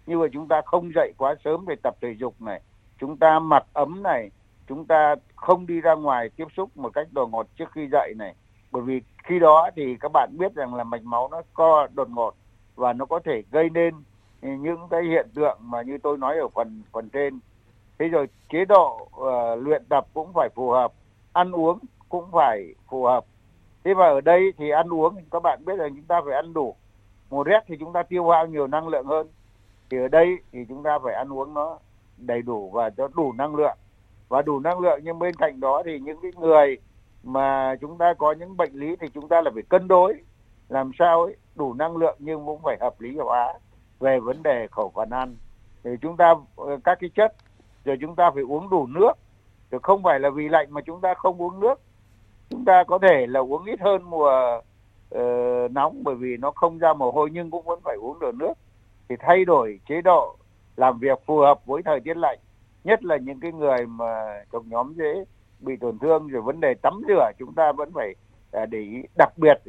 Như 0.05 0.19
vậy 0.19 0.29
chúng 0.33 0.47
ta 0.47 0.61
không 0.65 0.91
dậy 0.95 1.13
quá 1.17 1.35
sớm 1.43 1.65
để 1.67 1.75
tập 1.83 1.95
thể 2.01 2.15
dục 2.19 2.41
này. 2.41 2.61
Chúng 2.99 3.17
ta 3.17 3.39
mặc 3.39 3.65
ấm 3.73 4.03
này. 4.03 4.31
Chúng 4.67 4.85
ta 4.85 5.15
không 5.35 5.67
đi 5.67 5.81
ra 5.81 5.93
ngoài 5.93 6.29
tiếp 6.29 6.47
xúc 6.57 6.77
một 6.77 6.89
cách 6.93 7.07
đột 7.11 7.27
ngột 7.27 7.47
trước 7.55 7.71
khi 7.71 7.87
dậy 7.91 8.13
này. 8.17 8.35
Bởi 8.71 8.83
vì 8.83 9.01
khi 9.23 9.39
đó 9.39 9.69
thì 9.75 9.97
các 9.99 10.11
bạn 10.13 10.29
biết 10.37 10.55
rằng 10.55 10.75
là 10.75 10.83
mạch 10.83 11.03
máu 11.03 11.27
nó 11.31 11.41
co 11.53 11.87
đột 11.93 12.09
ngột 12.09 12.33
và 12.81 12.93
nó 12.93 13.05
có 13.05 13.19
thể 13.19 13.43
gây 13.51 13.69
nên 13.69 13.93
những 14.41 14.87
cái 14.89 15.03
hiện 15.03 15.27
tượng 15.35 15.57
mà 15.61 15.81
như 15.81 15.97
tôi 15.97 16.17
nói 16.17 16.37
ở 16.37 16.47
phần 16.47 16.81
phần 16.91 17.09
trên. 17.09 17.39
Thế 17.99 18.07
rồi 18.07 18.27
chế 18.49 18.65
độ 18.65 19.09
uh, 19.15 19.63
luyện 19.63 19.83
tập 19.89 20.07
cũng 20.13 20.31
phải 20.33 20.49
phù 20.55 20.69
hợp 20.69 20.93
ăn 21.33 21.51
uống 21.51 21.79
cũng 22.09 22.25
phải 22.31 22.73
phù 22.89 23.03
hợp. 23.03 23.25
Thế 23.83 23.93
và 23.93 24.07
ở 24.07 24.21
đây 24.21 24.53
thì 24.57 24.69
ăn 24.69 24.93
uống 24.93 25.15
các 25.31 25.43
bạn 25.43 25.65
biết 25.65 25.75
là 25.75 25.89
chúng 25.89 26.03
ta 26.07 26.21
phải 26.25 26.35
ăn 26.35 26.53
đủ. 26.53 26.75
Mùa 27.29 27.43
rét 27.43 27.63
thì 27.67 27.77
chúng 27.79 27.93
ta 27.93 28.03
tiêu 28.03 28.29
hao 28.29 28.47
nhiều 28.47 28.67
năng 28.67 28.87
lượng 28.87 29.05
hơn. 29.05 29.27
Thì 29.89 29.97
ở 29.97 30.07
đây 30.07 30.37
thì 30.51 30.59
chúng 30.69 30.83
ta 30.83 30.99
phải 31.03 31.13
ăn 31.13 31.33
uống 31.33 31.53
nó 31.53 31.77
đầy 32.17 32.41
đủ 32.41 32.69
và 32.69 32.89
cho 32.89 33.07
đủ 33.15 33.33
năng 33.33 33.55
lượng. 33.55 33.77
Và 34.29 34.41
đủ 34.41 34.59
năng 34.59 34.79
lượng 34.79 34.99
nhưng 35.03 35.19
bên 35.19 35.35
cạnh 35.35 35.59
đó 35.59 35.81
thì 35.85 35.99
những 35.99 36.17
cái 36.21 36.31
người 36.39 36.77
mà 37.23 37.75
chúng 37.81 37.97
ta 37.97 38.13
có 38.17 38.31
những 38.31 38.57
bệnh 38.57 38.73
lý 38.73 38.95
thì 38.95 39.07
chúng 39.13 39.27
ta 39.27 39.41
là 39.41 39.51
phải 39.53 39.63
cân 39.69 39.87
đối 39.87 40.13
làm 40.69 40.91
sao 40.99 41.23
ấy 41.23 41.35
đủ 41.55 41.73
năng 41.73 41.97
lượng 41.97 42.15
nhưng 42.19 42.45
cũng 42.45 42.61
phải 42.63 42.77
hợp 42.81 43.01
lý 43.01 43.17
hóa. 43.17 43.53
Về 43.99 44.19
vấn 44.19 44.43
đề 44.43 44.67
khẩu 44.71 44.91
phần 44.95 45.09
ăn 45.09 45.35
thì 45.83 45.89
chúng 46.01 46.17
ta 46.17 46.33
ờ, 46.55 46.77
các 46.83 46.97
cái 47.01 47.09
chất 47.15 47.35
rồi 47.85 47.97
chúng 48.01 48.15
ta 48.15 48.31
phải 48.31 48.43
uống 48.43 48.69
đủ 48.69 48.87
nước. 48.87 49.13
Rồi 49.71 49.79
không 49.83 50.03
phải 50.03 50.19
là 50.19 50.29
vì 50.29 50.49
lạnh 50.49 50.67
mà 50.69 50.81
chúng 50.81 51.01
ta 51.01 51.13
không 51.13 51.41
uống 51.41 51.59
nước. 51.59 51.81
Chúng 52.49 52.65
ta 52.65 52.83
có 52.83 52.99
thể 52.99 53.27
là 53.27 53.39
uống 53.39 53.65
ít 53.65 53.81
hơn 53.81 54.03
mùa 54.03 54.61
uh, 55.15 55.71
nóng 55.71 56.03
bởi 56.03 56.15
vì 56.15 56.37
nó 56.37 56.51
không 56.51 56.77
ra 56.77 56.93
mồ 56.93 57.11
hôi 57.11 57.29
nhưng 57.33 57.51
cũng 57.51 57.65
vẫn 57.65 57.79
phải 57.83 57.95
uống 57.95 58.19
được 58.19 58.35
nước. 58.35 58.53
Thì 59.09 59.15
thay 59.19 59.45
đổi 59.45 59.79
chế 59.87 60.01
độ 60.01 60.35
làm 60.75 60.99
việc 60.99 61.19
phù 61.25 61.37
hợp 61.37 61.65
với 61.65 61.81
thời 61.83 61.99
tiết 61.99 62.17
lạnh 62.17 62.39
nhất 62.83 63.03
là 63.03 63.17
những 63.17 63.39
cái 63.39 63.51
người 63.51 63.85
mà 63.85 64.43
trong 64.51 64.69
nhóm 64.69 64.93
dễ 64.93 65.23
bị 65.59 65.75
tổn 65.75 65.99
thương 65.99 66.27
rồi 66.27 66.41
vấn 66.41 66.59
đề 66.59 66.73
tắm 66.81 67.01
rửa 67.07 67.31
chúng 67.39 67.53
ta 67.53 67.71
vẫn 67.71 67.91
phải 67.93 68.15
à, 68.51 68.65
để 68.65 68.79
ý. 68.79 69.03
Đặc 69.17 69.37
biệt 69.37 69.61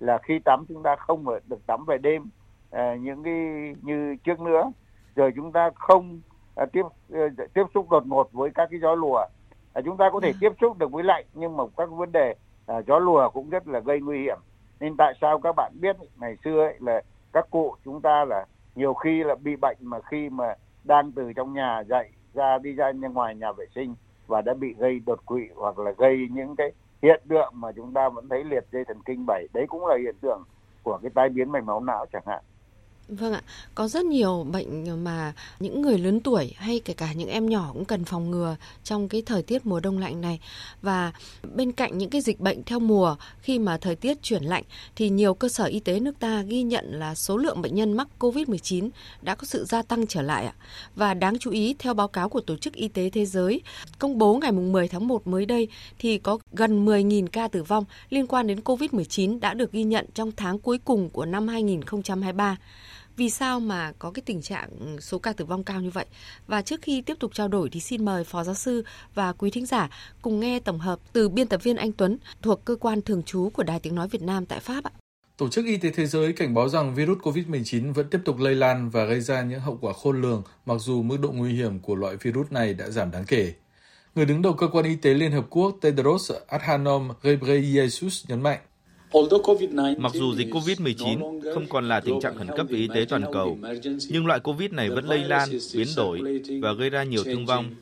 là 0.00 0.18
khi 0.18 0.38
tắm 0.38 0.64
chúng 0.68 0.82
ta 0.82 0.96
không 0.96 1.24
được 1.48 1.66
tắm 1.66 1.84
về 1.84 1.98
đêm 1.98 2.22
à, 2.70 2.94
những 2.94 3.22
cái 3.22 3.34
như 3.82 4.16
trước 4.24 4.40
nữa. 4.40 4.72
Rồi 5.16 5.32
chúng 5.36 5.52
ta 5.52 5.70
không 5.74 6.20
à, 6.54 6.66
tiếp 6.72 6.82
tiếp 7.54 7.64
xúc 7.74 7.90
đột 7.90 8.06
ngột 8.06 8.32
với 8.32 8.50
các 8.54 8.68
cái 8.70 8.80
gió 8.80 8.94
lùa. 8.94 9.26
Chúng 9.84 9.96
ta 9.96 10.10
có 10.12 10.20
thể 10.20 10.32
tiếp 10.40 10.52
xúc 10.60 10.78
được 10.78 10.92
với 10.92 11.04
lạnh 11.04 11.24
nhưng 11.34 11.56
mà 11.56 11.64
các 11.76 11.90
vấn 11.90 12.12
đề 12.12 12.34
gió 12.86 12.98
lùa 12.98 13.30
cũng 13.30 13.50
rất 13.50 13.68
là 13.68 13.80
gây 13.80 14.00
nguy 14.00 14.18
hiểm. 14.18 14.38
Nên 14.80 14.96
tại 14.96 15.14
sao 15.20 15.40
các 15.40 15.52
bạn 15.56 15.72
biết 15.80 15.96
ngày 16.16 16.36
xưa 16.44 16.60
ấy, 16.60 16.76
là 16.80 17.02
các 17.32 17.50
cụ 17.50 17.74
chúng 17.84 18.00
ta 18.00 18.24
là 18.24 18.46
nhiều 18.74 18.94
khi 18.94 19.24
là 19.24 19.34
bị 19.34 19.56
bệnh 19.56 19.76
mà 19.80 19.98
khi 20.00 20.28
mà 20.28 20.54
đang 20.84 21.12
từ 21.12 21.32
trong 21.32 21.52
nhà 21.52 21.82
dậy 21.88 22.08
ra 22.34 22.58
đi 22.58 22.72
ra 22.72 22.92
ngoài 22.92 23.34
nhà 23.34 23.52
vệ 23.52 23.64
sinh 23.74 23.94
và 24.26 24.42
đã 24.42 24.54
bị 24.54 24.74
gây 24.78 25.00
đột 25.06 25.26
quỵ 25.26 25.48
hoặc 25.54 25.78
là 25.78 25.90
gây 25.98 26.28
những 26.30 26.56
cái 26.56 26.72
hiện 27.02 27.22
tượng 27.28 27.52
mà 27.56 27.72
chúng 27.76 27.92
ta 27.92 28.08
vẫn 28.08 28.28
thấy 28.28 28.44
liệt 28.44 28.64
dây 28.72 28.84
thần 28.84 29.02
kinh 29.04 29.26
bảy, 29.26 29.46
đấy 29.54 29.66
cũng 29.68 29.86
là 29.86 29.96
hiện 30.02 30.16
tượng 30.20 30.42
của 30.82 30.98
cái 31.02 31.10
tai 31.14 31.28
biến 31.28 31.52
mạch 31.52 31.64
máu 31.64 31.80
não 31.80 32.06
chẳng 32.12 32.22
hạn. 32.26 32.42
Vâng 33.08 33.32
ạ, 33.32 33.42
có 33.74 33.88
rất 33.88 34.04
nhiều 34.04 34.46
bệnh 34.52 35.04
mà 35.04 35.32
những 35.60 35.82
người 35.82 35.98
lớn 35.98 36.20
tuổi 36.20 36.52
hay 36.56 36.80
kể 36.84 36.94
cả 36.94 37.12
những 37.12 37.28
em 37.28 37.48
nhỏ 37.48 37.70
cũng 37.72 37.84
cần 37.84 38.04
phòng 38.04 38.30
ngừa 38.30 38.56
trong 38.84 39.08
cái 39.08 39.22
thời 39.26 39.42
tiết 39.42 39.66
mùa 39.66 39.80
đông 39.80 39.98
lạnh 39.98 40.20
này. 40.20 40.40
Và 40.82 41.12
bên 41.54 41.72
cạnh 41.72 41.98
những 41.98 42.10
cái 42.10 42.20
dịch 42.20 42.40
bệnh 42.40 42.62
theo 42.62 42.78
mùa 42.78 43.16
khi 43.40 43.58
mà 43.58 43.78
thời 43.78 43.96
tiết 43.96 44.22
chuyển 44.22 44.42
lạnh 44.42 44.62
thì 44.96 45.08
nhiều 45.08 45.34
cơ 45.34 45.48
sở 45.48 45.64
y 45.64 45.80
tế 45.80 46.00
nước 46.00 46.18
ta 46.20 46.42
ghi 46.42 46.62
nhận 46.62 46.84
là 46.90 47.14
số 47.14 47.36
lượng 47.36 47.62
bệnh 47.62 47.74
nhân 47.74 47.92
mắc 47.92 48.08
COVID-19 48.18 48.90
đã 49.22 49.34
có 49.34 49.44
sự 49.44 49.64
gia 49.64 49.82
tăng 49.82 50.06
trở 50.06 50.22
lại 50.22 50.46
ạ. 50.46 50.54
Và 50.96 51.14
đáng 51.14 51.38
chú 51.38 51.50
ý 51.50 51.74
theo 51.78 51.94
báo 51.94 52.08
cáo 52.08 52.28
của 52.28 52.40
Tổ 52.40 52.56
chức 52.56 52.74
Y 52.74 52.88
tế 52.88 53.10
Thế 53.10 53.26
giới 53.26 53.60
công 53.98 54.18
bố 54.18 54.34
ngày 54.34 54.52
10 54.52 54.88
tháng 54.88 55.08
1 55.08 55.26
mới 55.26 55.46
đây 55.46 55.68
thì 55.98 56.18
có 56.18 56.38
gần 56.52 56.86
10.000 56.86 57.26
ca 57.26 57.48
tử 57.48 57.62
vong 57.62 57.84
liên 58.10 58.26
quan 58.26 58.46
đến 58.46 58.60
COVID-19 58.60 59.40
đã 59.40 59.54
được 59.54 59.72
ghi 59.72 59.82
nhận 59.82 60.06
trong 60.14 60.32
tháng 60.36 60.58
cuối 60.58 60.78
cùng 60.84 61.10
của 61.10 61.24
năm 61.24 61.48
2023 61.48 62.56
vì 63.16 63.30
sao 63.30 63.60
mà 63.60 63.92
có 63.98 64.10
cái 64.10 64.22
tình 64.26 64.42
trạng 64.42 64.70
ừ, 64.80 65.00
số 65.00 65.18
ca 65.18 65.32
tử 65.32 65.44
vong 65.44 65.64
cao 65.64 65.80
như 65.80 65.90
vậy. 65.90 66.06
Và 66.46 66.62
trước 66.62 66.82
khi 66.82 67.00
tiếp 67.00 67.16
tục 67.20 67.34
trao 67.34 67.48
đổi 67.48 67.68
thì 67.70 67.80
xin 67.80 68.04
mời 68.04 68.24
Phó 68.24 68.44
Giáo 68.44 68.54
sư 68.54 68.84
và 69.14 69.32
quý 69.32 69.50
thính 69.50 69.66
giả 69.66 69.90
cùng 70.22 70.40
nghe 70.40 70.60
tổng 70.60 70.78
hợp 70.78 70.98
từ 71.12 71.28
biên 71.28 71.48
tập 71.48 71.62
viên 71.62 71.76
Anh 71.76 71.92
Tuấn 71.92 72.18
thuộc 72.42 72.64
cơ 72.64 72.76
quan 72.76 73.02
thường 73.02 73.22
trú 73.22 73.50
của 73.54 73.62
Đài 73.62 73.80
Tiếng 73.80 73.94
Nói 73.94 74.08
Việt 74.08 74.22
Nam 74.22 74.46
tại 74.46 74.60
Pháp 74.60 74.84
ạ. 74.84 74.90
Tổ 75.36 75.48
chức 75.48 75.64
Y 75.66 75.76
tế 75.76 75.90
Thế 75.90 76.06
giới 76.06 76.32
cảnh 76.32 76.54
báo 76.54 76.68
rằng 76.68 76.94
virus 76.94 77.18
COVID-19 77.18 77.92
vẫn 77.92 78.10
tiếp 78.10 78.20
tục 78.24 78.38
lây 78.38 78.54
lan 78.54 78.90
và 78.90 79.04
gây 79.04 79.20
ra 79.20 79.42
những 79.42 79.60
hậu 79.60 79.78
quả 79.80 79.92
khôn 79.92 80.22
lường, 80.22 80.42
mặc 80.66 80.74
dù 80.78 81.02
mức 81.02 81.16
độ 81.22 81.32
nguy 81.32 81.52
hiểm 81.52 81.78
của 81.78 81.94
loại 81.94 82.16
virus 82.16 82.50
này 82.50 82.74
đã 82.74 82.90
giảm 82.90 83.10
đáng 83.10 83.24
kể. 83.24 83.54
Người 84.14 84.26
đứng 84.26 84.42
đầu 84.42 84.52
cơ 84.52 84.68
quan 84.68 84.84
y 84.84 84.96
tế 84.96 85.14
Liên 85.14 85.32
Hợp 85.32 85.46
Quốc 85.50 85.76
Tedros 85.80 86.32
Adhanom 86.46 87.08
Ghebreyesus 87.22 88.24
nhấn 88.28 88.42
mạnh 88.42 88.58
Mặc 89.98 90.12
dù 90.14 90.34
dịch 90.34 90.48
COVID-19 90.50 91.40
không 91.54 91.66
còn 91.68 91.88
là 91.88 92.00
tình 92.00 92.20
trạng 92.20 92.36
khẩn 92.36 92.48
cấp 92.56 92.66
về 92.70 92.78
y 92.78 92.88
tế 92.94 93.04
toàn 93.08 93.24
cầu, 93.32 93.58
nhưng 94.10 94.26
loại 94.26 94.40
COVID 94.40 94.72
này 94.72 94.90
vẫn 94.90 95.04
lây 95.04 95.24
lan, 95.24 95.48
biến 95.74 95.88
đổi 95.96 96.40
và 96.62 96.72
gây 96.72 96.90
ra 96.90 97.02
nhiều 97.04 97.24
thương 97.24 97.46
vong. 97.46 97.74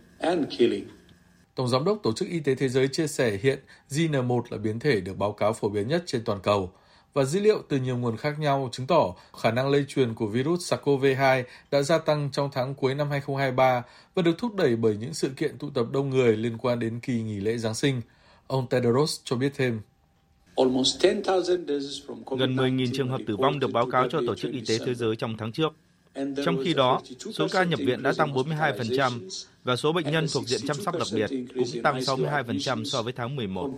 Tổng 1.54 1.68
giám 1.68 1.84
đốc 1.84 1.98
Tổ 2.02 2.12
chức 2.12 2.28
Y 2.28 2.40
tế 2.40 2.54
Thế 2.54 2.68
giới 2.68 2.88
chia 2.88 3.06
sẻ 3.06 3.38
hiện 3.42 3.58
JN1 3.90 4.42
là 4.50 4.58
biến 4.58 4.78
thể 4.78 5.00
được 5.00 5.16
báo 5.18 5.32
cáo 5.32 5.52
phổ 5.52 5.68
biến 5.68 5.88
nhất 5.88 6.02
trên 6.06 6.24
toàn 6.24 6.40
cầu 6.42 6.72
và 7.14 7.24
dữ 7.24 7.40
liệu 7.40 7.62
từ 7.68 7.76
nhiều 7.76 7.96
nguồn 7.96 8.16
khác 8.16 8.38
nhau 8.38 8.68
chứng 8.72 8.86
tỏ 8.86 9.14
khả 9.40 9.50
năng 9.50 9.68
lây 9.68 9.84
truyền 9.88 10.14
của 10.14 10.26
virus 10.26 10.72
SARS-CoV-2 10.72 11.44
đã 11.70 11.82
gia 11.82 11.98
tăng 11.98 12.30
trong 12.32 12.50
tháng 12.52 12.74
cuối 12.74 12.94
năm 12.94 13.10
2023 13.10 13.82
và 14.14 14.22
được 14.22 14.38
thúc 14.38 14.54
đẩy 14.54 14.76
bởi 14.76 14.96
những 14.96 15.14
sự 15.14 15.30
kiện 15.36 15.58
tụ 15.58 15.70
tập 15.70 15.86
đông 15.92 16.10
người 16.10 16.36
liên 16.36 16.58
quan 16.58 16.78
đến 16.78 17.00
kỳ 17.00 17.22
nghỉ 17.22 17.40
lễ 17.40 17.56
Giáng 17.56 17.74
sinh. 17.74 18.00
Ông 18.46 18.66
Tedros 18.66 19.20
cho 19.24 19.36
biết 19.36 19.52
thêm. 19.56 19.80
Gần 20.56 20.74
10.000 22.56 22.86
trường 22.94 23.08
hợp 23.08 23.20
tử 23.26 23.36
vong 23.36 23.58
được 23.58 23.72
báo 23.72 23.90
cáo 23.90 24.08
cho 24.08 24.20
Tổ 24.26 24.34
chức 24.34 24.52
Y 24.52 24.60
tế 24.68 24.78
Thế 24.86 24.94
giới 24.94 25.16
trong 25.16 25.36
tháng 25.38 25.52
trước. 25.52 25.72
Trong 26.44 26.58
khi 26.64 26.74
đó, 26.74 27.00
số 27.32 27.46
ca 27.52 27.64
nhập 27.64 27.80
viện 27.86 28.02
đã 28.02 28.12
tăng 28.18 28.32
42% 28.32 29.28
và 29.64 29.76
số 29.76 29.92
bệnh 29.92 30.10
nhân 30.10 30.26
thuộc 30.32 30.48
diện 30.48 30.60
chăm 30.66 30.76
sóc 30.76 30.94
đặc 30.98 31.08
biệt 31.14 31.30
cũng 31.54 31.82
tăng 31.82 31.98
62% 31.98 32.84
so 32.84 33.02
với 33.02 33.12
tháng 33.12 33.36
11. 33.36 33.70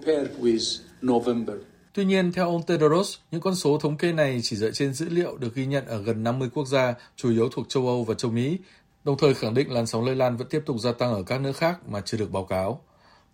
Tuy 1.92 2.04
nhiên, 2.04 2.32
theo 2.32 2.50
ông 2.50 2.62
Tedros, 2.62 3.16
những 3.30 3.40
con 3.40 3.54
số 3.54 3.78
thống 3.78 3.96
kê 3.96 4.12
này 4.12 4.40
chỉ 4.42 4.56
dựa 4.56 4.70
trên 4.70 4.94
dữ 4.94 5.08
liệu 5.08 5.36
được 5.36 5.54
ghi 5.54 5.66
nhận 5.66 5.86
ở 5.86 6.02
gần 6.02 6.24
50 6.24 6.48
quốc 6.54 6.66
gia, 6.66 6.94
chủ 7.16 7.30
yếu 7.30 7.48
thuộc 7.48 7.68
châu 7.68 7.86
Âu 7.86 8.04
và 8.04 8.14
châu 8.14 8.30
Mỹ, 8.30 8.58
đồng 9.04 9.16
thời 9.18 9.34
khẳng 9.34 9.54
định 9.54 9.72
làn 9.72 9.86
sóng 9.86 10.04
lây 10.04 10.16
lan 10.16 10.36
vẫn 10.36 10.48
tiếp 10.48 10.62
tục 10.66 10.76
gia 10.80 10.92
tăng 10.92 11.14
ở 11.14 11.22
các 11.22 11.40
nước 11.40 11.56
khác 11.56 11.88
mà 11.88 12.00
chưa 12.00 12.18
được 12.18 12.32
báo 12.32 12.44
cáo. 12.44 12.80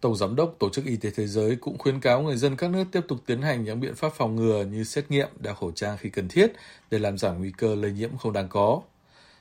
Tổng 0.03 0.17
Giám 0.17 0.37
đốc 0.37 0.57
Tổ 0.59 0.71
chức 0.71 0.85
Y 0.85 0.97
tế 0.97 1.11
Thế 1.17 1.27
giới 1.27 1.57
cũng 1.57 1.79
khuyến 1.79 2.01
cáo 2.01 2.23
người 2.23 2.37
dân 2.37 2.57
các 2.57 2.71
nước 2.71 2.85
tiếp 2.93 3.01
tục 3.09 3.19
tiến 3.27 3.43
hành 3.43 3.65
những 3.65 3.81
biện 3.81 3.95
pháp 3.95 4.13
phòng 4.13 4.37
ngừa 4.37 4.65
như 4.65 4.85
xét 4.85 5.11
nghiệm, 5.11 5.29
đeo 5.39 5.55
khẩu 5.55 5.73
trang 5.73 5.97
khi 6.01 6.11
cần 6.11 6.29
thiết 6.29 6.53
để 6.91 6.99
làm 6.99 7.19
giảm 7.19 7.39
nguy 7.39 7.53
cơ 7.57 7.75
lây 7.75 7.93
nhiễm 7.93 8.17
không 8.17 8.33
đáng 8.33 8.49
có. 8.49 8.83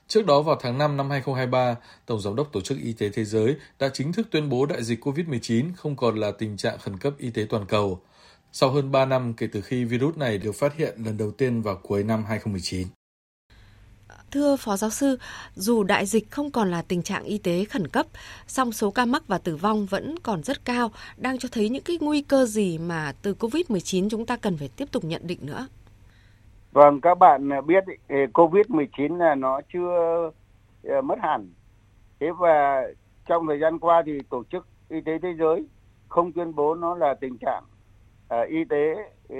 Trước 0.07 0.25
đó 0.25 0.41
vào 0.41 0.57
tháng 0.61 0.77
5 0.77 0.97
năm 0.97 1.09
2023, 1.09 1.75
Tổng 2.05 2.21
Giám 2.21 2.35
đốc 2.35 2.51
Tổ 2.51 2.61
chức 2.61 2.77
Y 2.77 2.93
tế 2.93 3.09
Thế 3.09 3.25
giới 3.25 3.55
đã 3.79 3.89
chính 3.93 4.13
thức 4.13 4.27
tuyên 4.31 4.49
bố 4.49 4.65
đại 4.65 4.83
dịch 4.83 5.03
COVID-19 5.05 5.71
không 5.77 5.95
còn 5.95 6.15
là 6.15 6.31
tình 6.31 6.57
trạng 6.57 6.79
khẩn 6.79 6.97
cấp 6.97 7.13
y 7.17 7.29
tế 7.29 7.45
toàn 7.49 7.65
cầu. 7.65 8.01
Sau 8.51 8.71
hơn 8.71 8.91
3 8.91 9.05
năm 9.05 9.33
kể 9.33 9.47
từ 9.51 9.61
khi 9.61 9.85
virus 9.85 10.17
này 10.17 10.37
được 10.37 10.55
phát 10.55 10.75
hiện 10.77 10.93
lần 11.05 11.17
đầu 11.17 11.31
tiên 11.31 11.61
vào 11.61 11.75
cuối 11.83 12.03
năm 12.03 12.25
2019. 12.27 12.87
Thưa 14.31 14.55
Phó 14.55 14.77
Giáo 14.77 14.89
sư, 14.89 15.17
dù 15.53 15.83
đại 15.83 16.05
dịch 16.05 16.31
không 16.31 16.51
còn 16.51 16.71
là 16.71 16.81
tình 16.87 17.03
trạng 17.03 17.23
y 17.23 17.37
tế 17.37 17.65
khẩn 17.65 17.87
cấp, 17.87 18.05
song 18.47 18.71
số 18.71 18.91
ca 18.91 19.05
mắc 19.05 19.23
và 19.27 19.37
tử 19.37 19.55
vong 19.55 19.85
vẫn 19.85 20.15
còn 20.23 20.43
rất 20.43 20.65
cao, 20.65 20.91
đang 21.17 21.37
cho 21.37 21.49
thấy 21.51 21.69
những 21.69 21.83
cái 21.83 21.97
nguy 22.01 22.21
cơ 22.21 22.45
gì 22.45 22.77
mà 22.77 23.13
từ 23.21 23.33
COVID-19 23.39 24.09
chúng 24.09 24.25
ta 24.25 24.37
cần 24.37 24.57
phải 24.57 24.69
tiếp 24.77 24.85
tục 24.91 25.03
nhận 25.03 25.21
định 25.27 25.39
nữa? 25.41 25.67
Vâng, 26.71 27.01
các 27.01 27.17
bạn 27.17 27.49
biết 27.67 27.83
COVID-19 28.33 29.17
là 29.17 29.35
nó 29.35 29.61
chưa 29.73 30.31
ờ, 30.83 31.01
mất 31.01 31.15
hẳn. 31.21 31.49
Thế 32.19 32.27
và 32.39 32.83
trong 33.25 33.47
thời 33.47 33.59
gian 33.59 33.79
qua 33.79 34.03
thì 34.05 34.11
Tổ 34.29 34.43
chức 34.51 34.67
Y 34.89 35.01
tế 35.01 35.11
Thế 35.21 35.29
giới 35.39 35.65
không 36.07 36.31
tuyên 36.31 36.55
bố 36.55 36.75
nó 36.75 36.95
là 36.95 37.13
tình 37.21 37.37
trạng 37.37 37.63
ờ, 38.27 38.41
y 38.41 38.63
tế 38.69 38.95
ờ, 39.29 39.37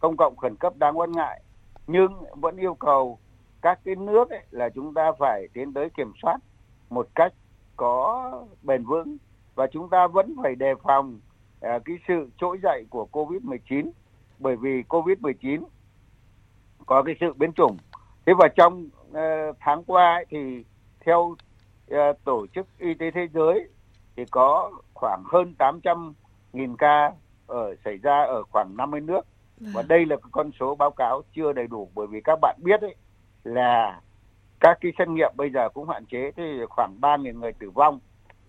công 0.00 0.16
cộng 0.16 0.36
khẩn 0.36 0.56
cấp 0.56 0.72
đáng 0.76 0.98
quan 0.98 1.12
ngại 1.12 1.40
nhưng 1.86 2.12
vẫn 2.34 2.56
yêu 2.56 2.74
cầu 2.74 3.18
các 3.64 3.80
cái 3.84 3.94
nước 3.94 4.30
ấy, 4.30 4.42
là 4.50 4.68
chúng 4.68 4.94
ta 4.94 5.12
phải 5.18 5.48
tiến 5.52 5.72
tới 5.72 5.90
kiểm 5.90 6.12
soát 6.22 6.38
một 6.90 7.08
cách 7.14 7.32
có 7.76 8.32
bền 8.62 8.84
vững 8.84 9.16
và 9.54 9.66
chúng 9.66 9.90
ta 9.90 10.06
vẫn 10.06 10.34
phải 10.42 10.54
đề 10.54 10.74
phòng 10.82 11.20
uh, 11.66 11.84
cái 11.84 11.96
sự 12.08 12.30
trỗi 12.38 12.58
dậy 12.62 12.86
của 12.90 13.08
Covid-19 13.12 13.90
bởi 14.38 14.56
vì 14.56 14.82
Covid-19 14.88 15.62
có 16.86 17.02
cái 17.02 17.14
sự 17.20 17.32
biến 17.32 17.52
chủng. 17.52 17.76
Thế 18.26 18.32
và 18.38 18.48
trong 18.56 18.88
uh, 19.10 19.56
tháng 19.60 19.84
qua 19.84 20.14
ấy, 20.14 20.24
thì 20.30 20.64
theo 21.00 21.20
uh, 21.20 21.96
Tổ 22.24 22.46
chức 22.54 22.66
Y 22.78 22.94
tế 22.94 23.10
Thế 23.10 23.28
giới 23.34 23.68
thì 24.16 24.24
có 24.30 24.70
khoảng 24.94 25.22
hơn 25.26 25.54
800 25.58 26.14
nghìn 26.52 26.76
ca 26.76 27.12
ở 27.46 27.74
xảy 27.84 27.96
ra 27.96 28.24
ở 28.24 28.42
khoảng 28.42 28.76
50 28.76 29.00
nước 29.00 29.26
và 29.60 29.70
vâng. 29.72 29.88
đây 29.88 30.06
là 30.06 30.16
con 30.30 30.50
số 30.60 30.74
báo 30.74 30.90
cáo 30.90 31.22
chưa 31.34 31.52
đầy 31.52 31.66
đủ 31.66 31.88
bởi 31.94 32.06
vì 32.06 32.20
các 32.24 32.38
bạn 32.42 32.56
biết 32.62 32.80
ấy 32.80 32.94
là 33.44 34.00
các 34.60 34.78
cái 34.80 34.92
xét 34.98 35.08
nghiệm 35.08 35.32
bây 35.36 35.50
giờ 35.50 35.68
cũng 35.68 35.88
hạn 35.88 36.06
chế 36.06 36.30
thì 36.36 36.42
khoảng 36.68 36.98
3.000 37.00 37.38
người 37.38 37.52
tử 37.52 37.70
vong. 37.70 38.00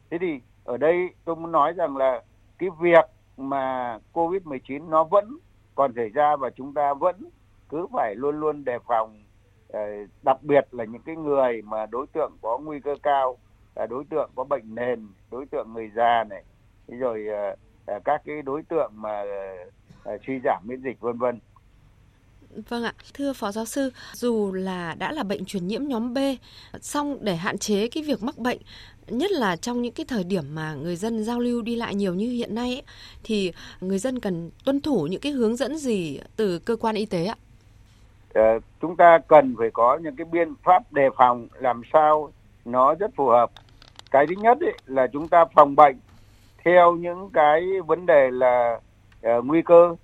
Thế 0.09 0.17
thì 0.21 0.39
ở 0.63 0.77
đây 0.77 1.09
tôi 1.25 1.35
muốn 1.35 1.51
nói 1.51 1.73
rằng 1.73 1.97
là 1.97 2.21
cái 2.57 2.69
việc 2.79 3.05
mà 3.37 3.97
Covid-19 4.13 4.89
nó 4.89 5.03
vẫn 5.03 5.37
còn 5.75 5.93
xảy 5.95 6.09
ra 6.09 6.35
và 6.35 6.49
chúng 6.49 6.73
ta 6.73 6.93
vẫn 6.93 7.29
cứ 7.69 7.87
phải 7.93 8.15
luôn 8.15 8.39
luôn 8.39 8.65
đề 8.65 8.77
phòng 8.87 9.23
ờ, 9.69 9.79
đặc 10.23 10.37
biệt 10.41 10.67
là 10.71 10.83
những 10.83 11.01
cái 11.01 11.15
người 11.15 11.61
mà 11.61 11.85
đối 11.85 12.07
tượng 12.07 12.31
có 12.41 12.57
nguy 12.57 12.79
cơ 12.79 12.95
cao, 13.03 13.37
là 13.75 13.87
đối 13.87 14.03
tượng 14.09 14.29
có 14.35 14.43
bệnh 14.43 14.75
nền, 14.75 15.07
đối 15.31 15.45
tượng 15.45 15.73
người 15.73 15.91
già 15.95 16.23
này 16.29 16.43
rồi 16.87 17.27
ờ, 17.27 17.55
ờ, 17.85 17.99
các 18.05 18.21
cái 18.25 18.41
đối 18.41 18.63
tượng 18.63 18.91
mà 18.95 19.23
suy 20.27 20.39
giảm 20.43 20.63
miễn 20.67 20.81
dịch, 20.81 20.99
vân 20.99 21.17
vân 21.17 21.39
Vâng 22.69 22.83
ạ, 22.83 22.93
thưa 23.13 23.33
Phó 23.33 23.51
Giáo 23.51 23.65
sư, 23.65 23.91
dù 24.13 24.51
là 24.53 24.95
đã 24.97 25.11
là 25.11 25.23
bệnh 25.23 25.45
truyền 25.45 25.67
nhiễm 25.67 25.83
nhóm 25.83 26.13
B, 26.13 26.17
song 26.81 27.17
để 27.21 27.35
hạn 27.35 27.57
chế 27.57 27.87
cái 27.87 28.03
việc 28.03 28.23
mắc 28.23 28.37
bệnh, 28.37 28.57
nhất 29.07 29.31
là 29.31 29.55
trong 29.55 29.81
những 29.81 29.93
cái 29.93 30.05
thời 30.09 30.23
điểm 30.23 30.43
mà 30.55 30.73
người 30.73 30.95
dân 30.95 31.23
giao 31.23 31.39
lưu 31.39 31.61
đi 31.61 31.75
lại 31.75 31.95
nhiều 31.95 32.13
như 32.13 32.29
hiện 32.29 32.55
nay 32.55 32.69
ấy, 32.69 32.83
thì 33.23 33.51
người 33.81 33.99
dân 33.99 34.19
cần 34.19 34.49
tuân 34.65 34.81
thủ 34.81 35.07
những 35.11 35.21
cái 35.21 35.31
hướng 35.31 35.55
dẫn 35.55 35.77
gì 35.77 36.19
từ 36.35 36.59
cơ 36.59 36.75
quan 36.75 36.95
y 36.95 37.05
tế 37.05 37.25
ạ? 37.25 37.35
À, 38.33 38.59
chúng 38.81 38.95
ta 38.95 39.19
cần 39.27 39.55
phải 39.57 39.69
có 39.73 39.99
những 40.03 40.15
cái 40.15 40.25
biện 40.31 40.53
pháp 40.63 40.93
đề 40.93 41.09
phòng 41.17 41.47
làm 41.59 41.81
sao 41.93 42.31
nó 42.65 42.93
rất 42.93 43.11
phù 43.15 43.27
hợp. 43.27 43.51
Cái 44.11 44.25
thứ 44.27 44.35
nhất 44.41 44.57
ấy, 44.61 44.73
là 44.85 45.07
chúng 45.13 45.27
ta 45.27 45.45
phòng 45.55 45.75
bệnh 45.75 45.95
theo 46.65 46.95
những 46.95 47.29
cái 47.33 47.61
vấn 47.87 48.05
đề 48.05 48.31
là 48.31 48.79
uh, 49.37 49.45
nguy 49.45 49.61
cơ. 49.61 49.95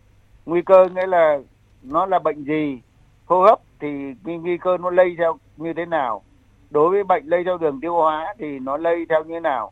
Nguy 0.46 0.62
cơ 0.66 0.90
nghĩa 0.96 1.08
là 1.08 1.40
nó 1.84 2.06
là 2.06 2.20
bệnh 2.20 2.44
gì, 2.44 2.82
hô 3.26 3.42
hấp 3.42 3.60
thì 3.80 4.14
nguy 4.24 4.58
cơ 4.58 4.78
nó 4.78 4.90
lây 4.90 5.16
theo 5.18 5.38
như 5.58 5.74
thế 5.74 5.86
nào. 5.86 6.22
Đối 6.70 6.90
với 6.90 7.04
bệnh 7.04 7.26
lây 7.26 7.44
theo 7.44 7.58
đường 7.58 7.82
tiêu 7.82 7.94
hóa 7.94 8.34
thì 8.38 8.60
nó 8.60 8.78
lây 8.78 9.06
theo 9.10 9.24
như 9.24 9.34
thế 9.34 9.40
nào. 9.40 9.72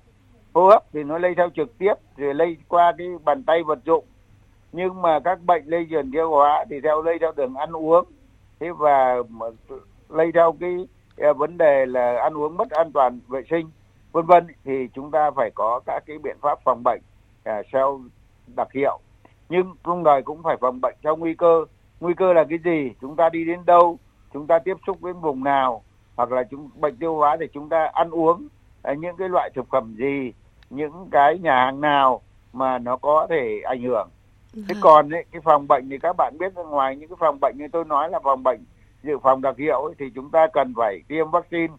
Hô 0.54 0.68
hấp 0.68 0.84
thì 0.94 1.04
nó 1.04 1.18
lây 1.18 1.36
theo 1.36 1.50
trực 1.56 1.78
tiếp, 1.78 1.94
rồi 2.18 2.34
lây 2.34 2.58
qua 2.68 2.94
cái 2.98 3.08
bàn 3.26 3.44
tay 3.44 3.64
vật 3.64 3.80
dụng. 3.86 4.06
Nhưng 4.72 5.02
mà 5.02 5.20
các 5.20 5.40
bệnh 5.46 5.64
lây 5.66 5.88
truyền 5.90 6.12
tiêu 6.12 6.30
hóa 6.30 6.66
thì 6.70 6.82
theo, 6.82 7.02
lây 7.02 7.20
theo 7.20 7.32
đường 7.32 7.56
ăn 7.56 7.72
uống. 7.72 8.06
Thế 8.60 8.72
và 8.72 9.16
lây 10.10 10.32
theo 10.32 10.56
cái 10.60 10.88
à, 11.18 11.34
vấn 11.34 11.58
đề 11.58 11.86
là 11.86 12.22
ăn 12.22 12.38
uống 12.38 12.58
mất 12.58 12.70
an 12.70 12.92
toàn 12.92 13.20
vệ 13.28 13.42
sinh, 13.50 13.70
vân 14.12 14.26
vân, 14.26 14.48
thì 14.64 14.88
chúng 14.94 15.12
ta 15.12 15.32
phải 15.32 15.52
có 15.56 15.80
các 15.86 16.04
cái 16.06 16.18
biện 16.18 16.38
pháp 16.42 16.60
phòng 16.64 16.84
bệnh 16.84 17.02
à, 17.44 17.62
theo 17.74 18.02
đặc 18.56 18.68
hiệu. 18.74 19.00
Nhưng 19.50 19.76
không 19.84 20.04
đòi 20.04 20.22
cũng 20.22 20.44
phải 20.44 20.58
phòng 20.62 20.82
bệnh 20.82 20.96
theo 21.04 21.16
nguy 21.16 21.34
cơ 21.34 21.66
nguy 22.00 22.14
cơ 22.14 22.34
là 22.34 22.44
cái 22.50 22.60
gì? 22.64 22.92
Chúng 23.02 23.16
ta 23.16 23.30
đi 23.30 23.46
đến 23.46 23.60
đâu? 23.66 23.98
Chúng 24.34 24.48
ta 24.48 24.60
tiếp 24.60 24.78
xúc 24.88 25.02
với 25.02 25.14
vùng 25.14 25.44
nào? 25.44 25.84
Hoặc 26.16 26.32
là 26.32 26.44
chúng 26.44 26.70
bệnh 26.76 26.96
tiêu 26.96 27.16
hóa 27.16 27.38
thì 27.40 27.46
chúng 27.54 27.70
ta 27.70 27.90
ăn 27.94 28.10
uống 28.10 28.48
uh, 28.92 28.98
những 28.98 29.16
cái 29.18 29.30
loại 29.30 29.50
thực 29.56 29.70
phẩm 29.70 29.96
gì? 29.98 30.34
Những 30.70 31.08
cái 31.12 31.40
nhà 31.40 31.56
hàng 31.56 31.82
nào 31.82 32.22
mà 32.54 32.78
nó 32.78 32.98
có 32.98 33.28
thể 33.30 33.62
ảnh 33.64 33.82
hưởng? 33.82 34.10
Thế 34.54 34.62
Vâng. 34.68 34.78
còn 34.82 35.10
ấy, 35.10 35.26
cái 35.32 35.42
phòng 35.42 35.68
bệnh 35.68 35.90
thì 35.90 35.98
các 35.98 36.16
bạn 36.18 36.38
biết 36.40 36.56
ra 36.56 36.64
ngoài 36.64 36.96
những 36.96 37.10
cái 37.10 37.18
phòng 37.20 37.38
bệnh 37.42 37.56
như 37.58 37.68
tôi 37.72 37.86
nói 37.86 38.10
là 38.10 38.20
phòng 38.24 38.44
bệnh 38.44 38.60
dự 39.04 39.18
phòng 39.24 39.42
đặc 39.42 39.58
hiệu 39.58 39.82
ấy, 39.82 39.96
thì 40.00 40.06
chúng 40.16 40.30
ta 40.32 40.48
cần 40.54 40.74
phải 40.78 41.02
tiêm 41.08 41.32
vaccine. 41.32 41.74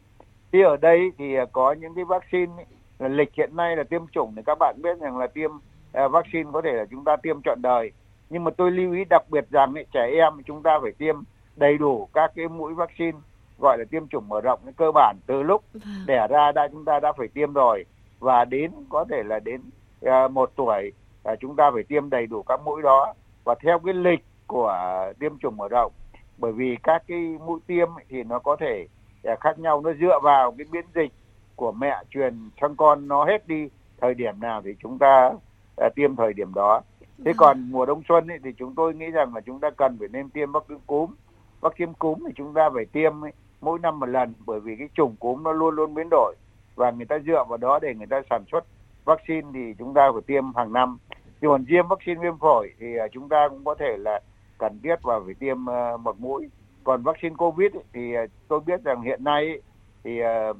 Thì 0.52 0.62
ở 0.62 0.76
đây 0.76 1.12
thì 1.18 1.34
à, 1.34 1.44
có 1.52 1.72
những 1.72 1.94
cái 1.94 2.04
vaccine 2.04 2.52
ấy, 2.56 2.66
là 2.98 3.08
lịch 3.08 3.34
hiện 3.34 3.56
nay 3.56 3.76
là 3.76 3.82
tiêm 3.82 4.06
chủng 4.06 4.32
thì 4.36 4.42
các 4.46 4.58
bạn 4.58 4.74
biết 4.82 4.98
rằng 5.00 5.18
là 5.18 5.26
tiêm 5.26 5.50
à, 5.92 6.08
vaccine 6.08 6.50
có 6.52 6.62
thể 6.62 6.72
là 6.72 6.84
chúng 6.90 7.04
ta 7.04 7.16
tiêm 7.16 7.42
trọn 7.42 7.62
đời 7.62 7.92
nhưng 8.30 8.44
mà 8.44 8.50
tôi 8.50 8.70
lưu 8.70 8.92
ý 8.92 9.04
đặc 9.04 9.22
biệt 9.30 9.44
rằng 9.50 9.74
ấy, 9.74 9.86
trẻ 9.92 10.10
em 10.14 10.42
chúng 10.46 10.62
ta 10.62 10.78
phải 10.82 10.92
tiêm 10.92 11.16
đầy 11.56 11.78
đủ 11.78 12.08
các 12.14 12.32
cái 12.36 12.48
mũi 12.48 12.74
vaccine 12.74 13.18
gọi 13.58 13.78
là 13.78 13.84
tiêm 13.90 14.08
chủng 14.08 14.28
mở 14.28 14.40
rộng 14.40 14.60
cơ 14.76 14.92
bản 14.94 15.16
từ 15.26 15.42
lúc 15.42 15.64
Vâng. 15.72 15.82
đẻ 16.06 16.26
ra 16.30 16.52
đã 16.52 16.68
chúng 16.72 16.84
ta 16.84 17.00
đã 17.00 17.12
phải 17.12 17.28
tiêm 17.28 17.52
rồi. 17.52 17.84
Và 18.18 18.44
đến 18.44 18.70
có 18.88 19.04
thể 19.10 19.22
là 19.22 19.38
đến 19.38 19.60
à, 20.02 20.28
một 20.28 20.52
tuổi 20.56 20.92
à, 21.24 21.34
chúng 21.40 21.56
ta 21.56 21.70
phải 21.74 21.82
tiêm 21.82 22.10
đầy 22.10 22.26
đủ 22.26 22.42
các 22.42 22.60
mũi 22.64 22.82
đó. 22.82 23.14
Và 23.44 23.54
theo 23.62 23.78
cái 23.78 23.94
lịch 23.94 24.24
của 24.46 24.74
tiêm 25.20 25.38
chủng 25.38 25.56
mở 25.56 25.68
rộng 25.68 25.92
bởi 26.38 26.52
vì 26.52 26.76
các 26.82 27.02
cái 27.08 27.18
mũi 27.46 27.60
tiêm 27.66 27.88
thì 28.08 28.22
nó 28.22 28.38
có 28.38 28.56
thể 28.56 28.86
à, 29.24 29.36
khác 29.40 29.58
nhau. 29.58 29.80
Nó 29.80 29.92
dựa 30.00 30.18
vào 30.22 30.54
cái 30.58 30.66
biến 30.72 30.84
dịch 30.94 31.12
của 31.56 31.72
mẹ 31.72 32.02
truyền 32.10 32.50
sang 32.60 32.76
con 32.76 33.08
nó 33.08 33.24
hết 33.24 33.48
đi 33.48 33.68
thời 34.00 34.14
điểm 34.14 34.40
nào 34.40 34.62
thì 34.64 34.74
chúng 34.82 34.98
ta 34.98 35.32
à, 35.76 35.88
tiêm 35.96 36.16
thời 36.16 36.32
điểm 36.32 36.54
đó 36.54 36.82
thế 37.24 37.32
còn 37.36 37.70
mùa 37.70 37.86
đông 37.86 38.02
xuân 38.08 38.28
ấy, 38.28 38.38
thì 38.44 38.50
chúng 38.58 38.74
tôi 38.74 38.94
nghĩ 38.94 39.10
rằng 39.10 39.34
là 39.34 39.40
chúng 39.40 39.60
ta 39.60 39.70
cần 39.70 39.96
phải 39.98 40.08
nên 40.12 40.30
tiêm 40.30 40.52
vaccine 40.52 40.80
cúm. 40.86 41.14
Vaccine 41.60 41.92
cúm 41.98 42.18
thì 42.26 42.32
chúng 42.36 42.54
ta 42.54 42.70
phải 42.74 42.84
tiêm 42.84 43.24
ấy, 43.24 43.32
mỗi 43.60 43.78
năm 43.78 44.00
một 44.00 44.06
lần 44.06 44.32
bởi 44.46 44.60
vì 44.60 44.76
cái 44.78 44.88
chủng 44.94 45.16
cúm 45.16 45.42
nó 45.42 45.52
luôn 45.52 45.74
luôn 45.74 45.94
biến 45.94 46.08
đổi 46.10 46.34
và 46.74 46.90
người 46.90 47.06
ta 47.06 47.18
dựa 47.26 47.44
vào 47.48 47.58
đó 47.58 47.78
để 47.82 47.94
người 47.94 48.06
ta 48.06 48.22
sản 48.30 48.44
xuất 48.52 48.64
vaccine 49.04 49.48
thì 49.54 49.74
chúng 49.78 49.94
ta 49.94 50.10
phải 50.12 50.22
tiêm 50.26 50.54
hàng 50.54 50.72
năm. 50.72 50.98
Thì 51.40 51.48
còn 51.48 51.64
tiêm 51.68 51.88
vaccine 51.88 52.20
viêm 52.20 52.38
phổi 52.38 52.72
thì 52.80 52.96
à, 52.96 53.06
chúng 53.12 53.28
ta 53.28 53.48
cũng 53.48 53.64
có 53.64 53.74
thể 53.74 53.96
là 53.98 54.20
cần 54.58 54.80
thiết 54.82 54.96
và 55.02 55.20
phải 55.24 55.34
tiêm 55.34 55.70
à, 55.70 55.96
một 55.96 56.20
mũi. 56.20 56.50
Còn 56.84 57.02
vaccine 57.02 57.34
covid 57.34 57.72
ấy, 57.72 57.82
thì 57.92 58.14
à, 58.14 58.26
tôi 58.48 58.60
biết 58.60 58.84
rằng 58.84 59.02
hiện 59.02 59.24
nay 59.24 59.46
ấy, 59.46 59.62
thì 60.04 60.20
à, 60.20 60.52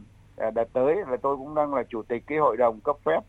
đợt 0.55 0.73
tới 0.73 0.97
là 1.09 1.17
tôi 1.23 1.37
cũng 1.37 1.55
đang 1.55 1.75
là 1.75 1.83
chủ 1.83 2.02
tịch 2.02 2.23
cái 2.26 2.38
hội 2.38 2.57
đồng 2.57 2.81
cấp 2.81 2.97
phép 3.05 3.21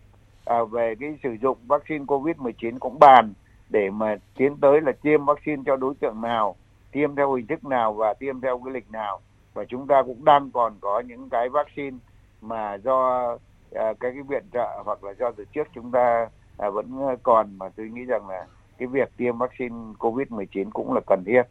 à, 0.46 0.64
về 0.64 0.96
cái 1.00 1.18
sử 1.24 1.36
dụng 1.42 1.58
vaccine 1.68 2.06
covid 2.06 2.38
19 2.38 2.80
cũng 2.80 3.00
bàn 3.00 3.34
để 3.70 3.90
mà 3.90 4.16
tiến 4.38 4.58
tới 4.62 4.82
là 4.82 4.92
tiêm 5.02 5.26
vaccine 5.26 5.64
cho 5.66 5.76
đối 5.76 5.94
tượng 5.96 6.22
nào 6.22 6.56
tiêm 6.92 7.16
theo 7.16 7.34
hình 7.34 7.48
thức 7.48 7.66
nào 7.66 7.94
và 7.94 8.14
tiêm 8.14 8.42
theo 8.42 8.62
cái 8.66 8.74
lịch 8.74 8.92
nào. 8.92 9.20
Và 9.54 9.66
chúng 9.66 9.88
ta 9.88 10.04
cũng 10.04 10.26
đang 10.26 10.52
còn 10.52 10.74
có 10.82 11.00
những 11.00 11.30
cái 11.30 11.50
vaccine 11.50 11.98
mà 12.42 12.74
do 12.74 13.28
à, 13.72 13.94
cái 14.00 14.12
cái 14.14 14.24
viện 14.28 14.44
trợ 14.54 14.82
hoặc 14.86 15.04
là 15.04 15.14
do 15.20 15.32
từ 15.32 15.46
trước 15.54 15.68
chúng 15.76 15.92
ta 15.92 16.28
à, 16.58 16.70
vẫn 16.70 17.08
ờ, 17.08 17.16
còn. 17.24 17.58
Mà 17.58 17.70
tôi 17.76 17.90
nghĩ 17.90 18.06
rằng 18.06 18.30
là 18.30 18.46
cái 18.78 18.88
việc 18.88 19.10
tiêm 19.18 19.38
vaccine 19.38 19.76
covid 20.00 20.28
19 20.30 20.72
cũng 20.72 20.94
là 20.94 21.02
cần 21.08 21.24
thiết. 21.26 21.44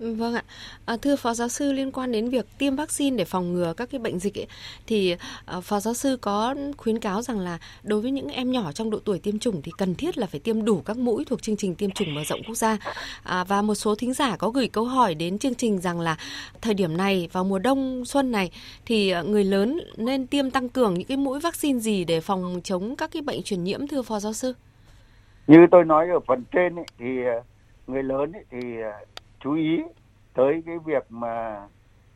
Vâng 0.00 0.34
ạ. 0.34 0.42
À, 0.84 0.96
thưa 1.02 1.16
Phó 1.16 1.34
Giáo 1.34 1.48
sư 1.48 1.72
liên 1.72 1.92
quan 1.92 2.12
đến 2.12 2.28
việc 2.28 2.46
tiêm 2.58 2.76
vaccine 2.76 3.16
để 3.16 3.24
phòng 3.24 3.52
ngừa 3.52 3.74
các 3.76 3.90
cái 3.90 3.98
bệnh 3.98 4.18
dịch 4.18 4.38
ấy, 4.38 4.46
thì 4.86 5.16
à, 5.44 5.60
Phó 5.60 5.80
Giáo 5.80 5.94
sư 5.94 6.16
có 6.20 6.54
khuyến 6.76 6.98
cáo 6.98 7.22
rằng 7.22 7.38
là 7.38 7.58
đối 7.82 8.00
với 8.00 8.10
những 8.10 8.28
em 8.28 8.50
nhỏ 8.50 8.72
trong 8.72 8.90
độ 8.90 8.98
tuổi 9.04 9.18
tiêm 9.18 9.38
chủng 9.38 9.62
thì 9.62 9.72
cần 9.78 9.94
thiết 9.94 10.18
là 10.18 10.26
phải 10.26 10.40
tiêm 10.40 10.64
đủ 10.64 10.82
các 10.84 10.96
mũi 10.96 11.24
thuộc 11.24 11.42
chương 11.42 11.56
trình 11.56 11.74
tiêm 11.74 11.90
chủng 11.90 12.14
mở 12.14 12.22
rộng 12.24 12.40
quốc 12.46 12.54
gia. 12.54 12.76
À, 13.22 13.44
và 13.44 13.62
một 13.62 13.74
số 13.74 13.94
thính 13.94 14.14
giả 14.14 14.36
có 14.36 14.50
gửi 14.50 14.68
câu 14.68 14.84
hỏi 14.84 15.14
đến 15.14 15.38
chương 15.38 15.54
trình 15.54 15.78
rằng 15.78 16.00
là 16.00 16.16
thời 16.60 16.74
điểm 16.74 16.96
này 16.96 17.28
vào 17.32 17.44
mùa 17.44 17.58
đông 17.58 18.04
xuân 18.04 18.32
này 18.32 18.50
thì 18.86 19.10
à, 19.10 19.22
người 19.22 19.44
lớn 19.44 19.80
nên 19.96 20.26
tiêm 20.26 20.50
tăng 20.50 20.68
cường 20.68 20.94
những 20.94 21.08
cái 21.08 21.16
mũi 21.16 21.40
vaccine 21.40 21.78
gì 21.78 22.04
để 22.04 22.20
phòng 22.20 22.60
chống 22.64 22.96
các 22.96 23.10
cái 23.12 23.22
bệnh 23.22 23.42
truyền 23.42 23.64
nhiễm 23.64 23.86
thưa 23.86 24.02
Phó 24.02 24.20
Giáo 24.20 24.32
sư? 24.32 24.54
như 25.46 25.66
tôi 25.70 25.84
nói 25.84 26.08
ở 26.08 26.20
phần 26.26 26.44
trên 26.52 26.76
ấy, 26.76 26.84
thì 26.98 27.24
à, 27.24 27.42
người 27.86 28.02
lớn 28.02 28.32
ấy, 28.32 28.44
thì 28.50 28.58
à, 28.82 28.92
chú 29.40 29.54
ý 29.54 29.82
tới 30.34 30.62
cái 30.66 30.78
việc 30.78 31.06
mà 31.08 31.66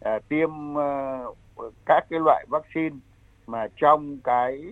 à, 0.00 0.18
tiêm 0.28 0.78
à, 0.78 1.18
các 1.86 2.06
cái 2.10 2.20
loại 2.20 2.44
vaccine 2.48 2.96
mà 3.46 3.68
trong 3.76 4.18
cái, 4.24 4.62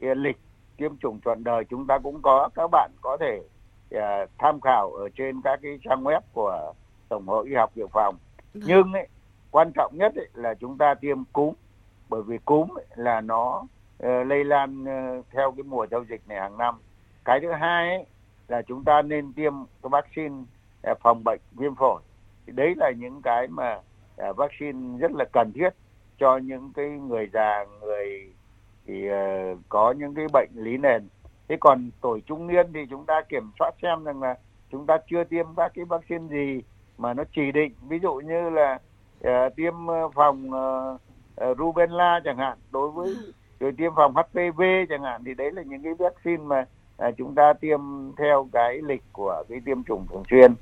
cái 0.00 0.14
lịch 0.14 0.38
tiêm 0.76 0.96
chủng 0.96 1.20
trọn 1.24 1.44
đời 1.44 1.64
chúng 1.64 1.86
ta 1.86 1.98
cũng 1.98 2.22
có. 2.22 2.48
Các 2.54 2.68
bạn 2.72 2.90
có 3.00 3.16
thể 3.20 3.40
à, 3.90 4.26
tham 4.38 4.60
khảo 4.60 4.90
ở 4.90 5.08
trên 5.14 5.40
các 5.42 5.60
cái 5.62 5.78
trang 5.84 6.04
web 6.04 6.20
của 6.32 6.72
tổng 7.08 7.26
hội 7.26 7.48
y 7.48 7.54
học 7.54 7.70
dự 7.74 7.86
phòng. 7.92 8.16
Vâng. 8.54 8.62
nhưng 8.66 8.92
ấy, 8.92 9.08
quan 9.50 9.72
trọng 9.74 9.92
nhất 9.96 10.12
ấy, 10.16 10.28
là 10.34 10.54
chúng 10.54 10.78
ta 10.78 10.94
tiêm 10.94 11.24
cúm 11.24 11.54
bởi 12.08 12.22
vì 12.22 12.38
cúm 12.38 12.78
ấy, 12.78 12.86
là 12.96 13.20
nó 13.20 13.66
ờ, 13.98 14.24
lây 14.24 14.44
lan 14.44 14.84
ờ, 14.84 15.22
theo 15.30 15.52
cái 15.52 15.62
mùa 15.62 15.86
giao 15.90 16.04
dịch 16.04 16.20
này 16.28 16.40
hàng 16.40 16.58
năm. 16.58 16.74
Cái 17.24 17.40
thứ 17.40 17.52
hai 17.52 17.88
ấy, 17.88 18.06
là 18.48 18.62
chúng 18.62 18.84
ta 18.84 19.02
nên 19.02 19.32
tiêm 19.32 19.52
cái 19.82 19.90
vaccine 19.90 20.44
À, 20.82 20.94
phòng 21.02 21.24
bệnh 21.24 21.40
viêm 21.52 21.74
phổi. 21.74 22.02
Thì 22.46 22.52
đấy 22.52 22.74
là 22.76 22.90
những 22.90 23.22
cái 23.22 23.46
mà 23.46 23.80
à, 24.16 24.32
vaccine 24.32 24.98
rất 24.98 25.12
là 25.12 25.24
cần 25.32 25.52
thiết 25.54 25.70
cho 26.18 26.36
những 26.36 26.72
cái 26.76 26.88
người 26.88 27.30
già, 27.32 27.64
người 27.80 28.32
thì 28.86 29.08
à, 29.08 29.54
có 29.68 29.92
những 29.92 30.14
cái 30.14 30.26
bệnh 30.32 30.50
lý 30.54 30.76
nền. 30.76 31.08
Thế 31.48 31.56
còn 31.60 31.90
tuổi 32.00 32.20
trung 32.26 32.46
niên 32.46 32.72
thì 32.72 32.80
chúng 32.90 33.06
ta 33.06 33.22
kiểm 33.28 33.50
soát 33.58 33.70
xem 33.82 34.04
rằng 34.04 34.22
là 34.22 34.34
chúng 34.70 34.86
ta 34.86 34.98
chưa 35.10 35.24
tiêm 35.24 35.46
các 35.56 35.72
cái 35.74 35.84
vaccine 35.84 36.28
gì 36.28 36.62
mà 36.98 37.14
nó 37.14 37.24
chỉ 37.36 37.52
định. 37.52 37.74
Ví 37.88 37.98
dụ 38.02 38.14
như 38.14 38.50
là 38.50 38.78
tiêm 39.56 39.74
phòng 40.14 40.50
rubella 41.58 42.20
chẳng 42.24 42.36
hạn. 42.36 42.58
Đối 42.70 42.90
với, 42.90 43.14
rồi 43.60 43.72
tiêm 43.78 43.92
phòng 43.96 44.14
HPV 44.14 44.62
chẳng 44.88 45.02
hạn, 45.02 45.24
thì 45.24 45.34
đấy 45.34 45.52
là 45.52 45.62
những 45.62 45.82
cái 45.82 45.94
vaccine 45.94 46.44
mà 46.44 46.64
chúng 47.16 47.34
ta 47.34 47.52
tiêm 47.52 47.80
theo 48.16 48.48
cái 48.52 48.78
lịch 48.82 49.02
của 49.12 49.44
cái 49.48 49.60
tiêm 49.64 49.84
chủng 49.84 50.06
thường 50.10 50.22
xuyên. 50.30 50.54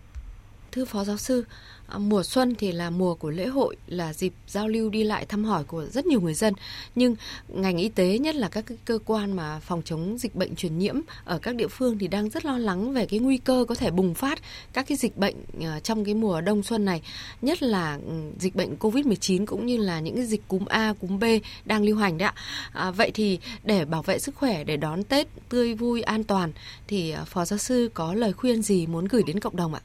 Thưa 0.72 0.84
Phó 0.84 1.04
Giáo 1.04 1.16
sư, 1.16 1.44
à, 1.86 1.98
mùa 1.98 2.22
xuân 2.22 2.54
thì 2.54 2.72
là 2.72 2.90
mùa 2.90 3.14
của 3.14 3.30
lễ 3.30 3.46
hội, 3.46 3.76
là 3.86 4.12
dịp 4.12 4.32
giao 4.46 4.68
lưu 4.68 4.90
đi 4.90 5.04
lại 5.04 5.26
thăm 5.26 5.44
hỏi 5.44 5.64
của 5.64 5.86
rất 5.86 6.06
nhiều 6.06 6.20
người 6.20 6.34
dân. 6.34 6.54
Nhưng 6.94 7.16
ngành 7.48 7.76
y 7.76 7.88
tế, 7.88 8.18
nhất 8.18 8.34
là 8.34 8.48
các 8.48 8.64
cơ 8.84 8.98
quan 9.04 9.32
mà 9.36 9.60
phòng 9.60 9.82
chống 9.84 10.18
dịch 10.18 10.34
bệnh 10.34 10.54
truyền 10.54 10.78
nhiễm 10.78 11.00
ở 11.24 11.38
các 11.38 11.54
địa 11.54 11.68
phương 11.68 11.98
thì 11.98 12.08
đang 12.08 12.30
rất 12.30 12.44
lo 12.44 12.58
lắng 12.58 12.92
về 12.92 13.06
cái 13.06 13.18
nguy 13.20 13.38
cơ 13.38 13.64
có 13.68 13.74
thể 13.74 13.90
bùng 13.90 14.14
phát 14.14 14.38
các 14.72 14.86
cái 14.88 14.98
dịch 14.98 15.16
bệnh 15.16 15.36
à, 15.62 15.80
trong 15.80 16.04
cái 16.04 16.14
mùa 16.14 16.40
đông 16.40 16.62
xuân 16.62 16.84
này. 16.84 17.02
Nhất 17.42 17.62
là 17.62 17.98
ừ, 18.06 18.12
dịch 18.38 18.54
bệnh 18.54 18.76
COVID-19 18.76 19.46
cũng 19.46 19.66
như 19.66 19.76
là 19.76 20.00
những 20.00 20.16
cái 20.16 20.26
dịch 20.26 20.48
cúm 20.48 20.64
A, 20.64 20.94
cúm 21.00 21.18
B 21.18 21.24
đang 21.64 21.84
lưu 21.84 21.96
hành 21.96 22.18
đấy 22.18 22.26
ạ. 22.26 22.34
À, 22.72 22.90
vậy 22.90 23.10
thì 23.14 23.38
để 23.64 23.84
bảo 23.84 24.02
vệ 24.02 24.18
sức 24.18 24.34
khỏe, 24.34 24.64
để 24.64 24.76
đón 24.76 25.04
Tết 25.04 25.28
tươi 25.48 25.74
vui, 25.74 26.02
an 26.02 26.24
toàn 26.24 26.52
thì 26.88 27.10
à, 27.10 27.24
Phó 27.24 27.44
Giáo 27.44 27.58
sư 27.58 27.90
có 27.94 28.14
lời 28.14 28.32
khuyên 28.32 28.62
gì 28.62 28.86
muốn 28.86 29.04
gửi 29.04 29.22
đến 29.22 29.40
cộng 29.40 29.56
đồng 29.56 29.74
ạ? 29.74 29.80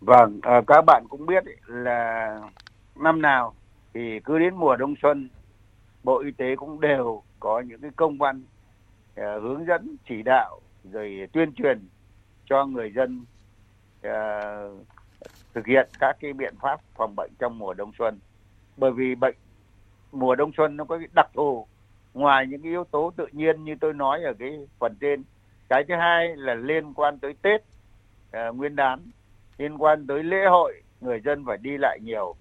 Vâng, 0.00 0.40
à, 0.42 0.60
các 0.66 0.84
bạn 0.86 1.04
cũng 1.08 1.26
biết 1.26 1.44
ấy, 1.44 1.56
là 1.66 2.40
năm 2.96 3.22
nào 3.22 3.54
thì 3.94 4.20
cứ 4.24 4.38
đến 4.38 4.56
mùa 4.56 4.76
đông 4.76 4.94
xuân, 5.02 5.28
Bộ 6.04 6.18
Y 6.18 6.30
tế 6.30 6.56
cũng 6.56 6.80
đều 6.80 7.22
có 7.40 7.60
những 7.60 7.80
cái 7.80 7.90
công 7.96 8.18
văn 8.18 8.42
à, 9.16 9.38
hướng 9.42 9.66
dẫn 9.66 9.96
chỉ 10.08 10.22
đạo 10.22 10.60
rồi 10.92 11.28
tuyên 11.32 11.52
truyền 11.52 11.88
cho 12.44 12.66
người 12.66 12.92
dân 12.96 13.24
à, 14.02 14.40
thực 15.54 15.66
hiện 15.66 15.88
các 15.98 16.16
cái 16.20 16.32
biện 16.32 16.54
pháp 16.60 16.80
phòng 16.96 17.16
bệnh 17.16 17.30
trong 17.38 17.58
mùa 17.58 17.74
đông 17.74 17.92
xuân. 17.98 18.18
Bởi 18.76 18.92
vì 18.92 19.14
bệnh 19.14 19.36
mùa 20.12 20.34
đông 20.34 20.52
xuân 20.56 20.76
nó 20.76 20.84
có 20.84 20.98
cái 20.98 21.08
đặc 21.14 21.30
thù 21.34 21.66
ngoài 22.14 22.46
những 22.46 22.62
cái 22.62 22.70
yếu 22.70 22.84
tố 22.84 23.12
tự 23.16 23.26
nhiên 23.32 23.64
như 23.64 23.74
tôi 23.80 23.92
nói 23.92 24.22
ở 24.22 24.32
cái 24.38 24.66
phần 24.78 24.96
trên. 25.00 25.22
Cái 25.68 25.84
thứ 25.88 25.94
hai 25.94 26.36
là 26.36 26.54
liên 26.54 26.94
quan 26.94 27.18
tới 27.18 27.34
Tết 27.42 27.60
uh, 27.60 28.56
Nguyên 28.56 28.76
đán 28.76 29.00
liên 29.60 29.78
quan 29.78 30.06
tới 30.06 30.22
lễ 30.22 30.46
hội 30.46 30.82
người 31.00 31.20
dân 31.20 31.44
phải 31.46 31.56
đi 31.56 31.76
lại 31.78 31.98
nhiều. 32.02 32.34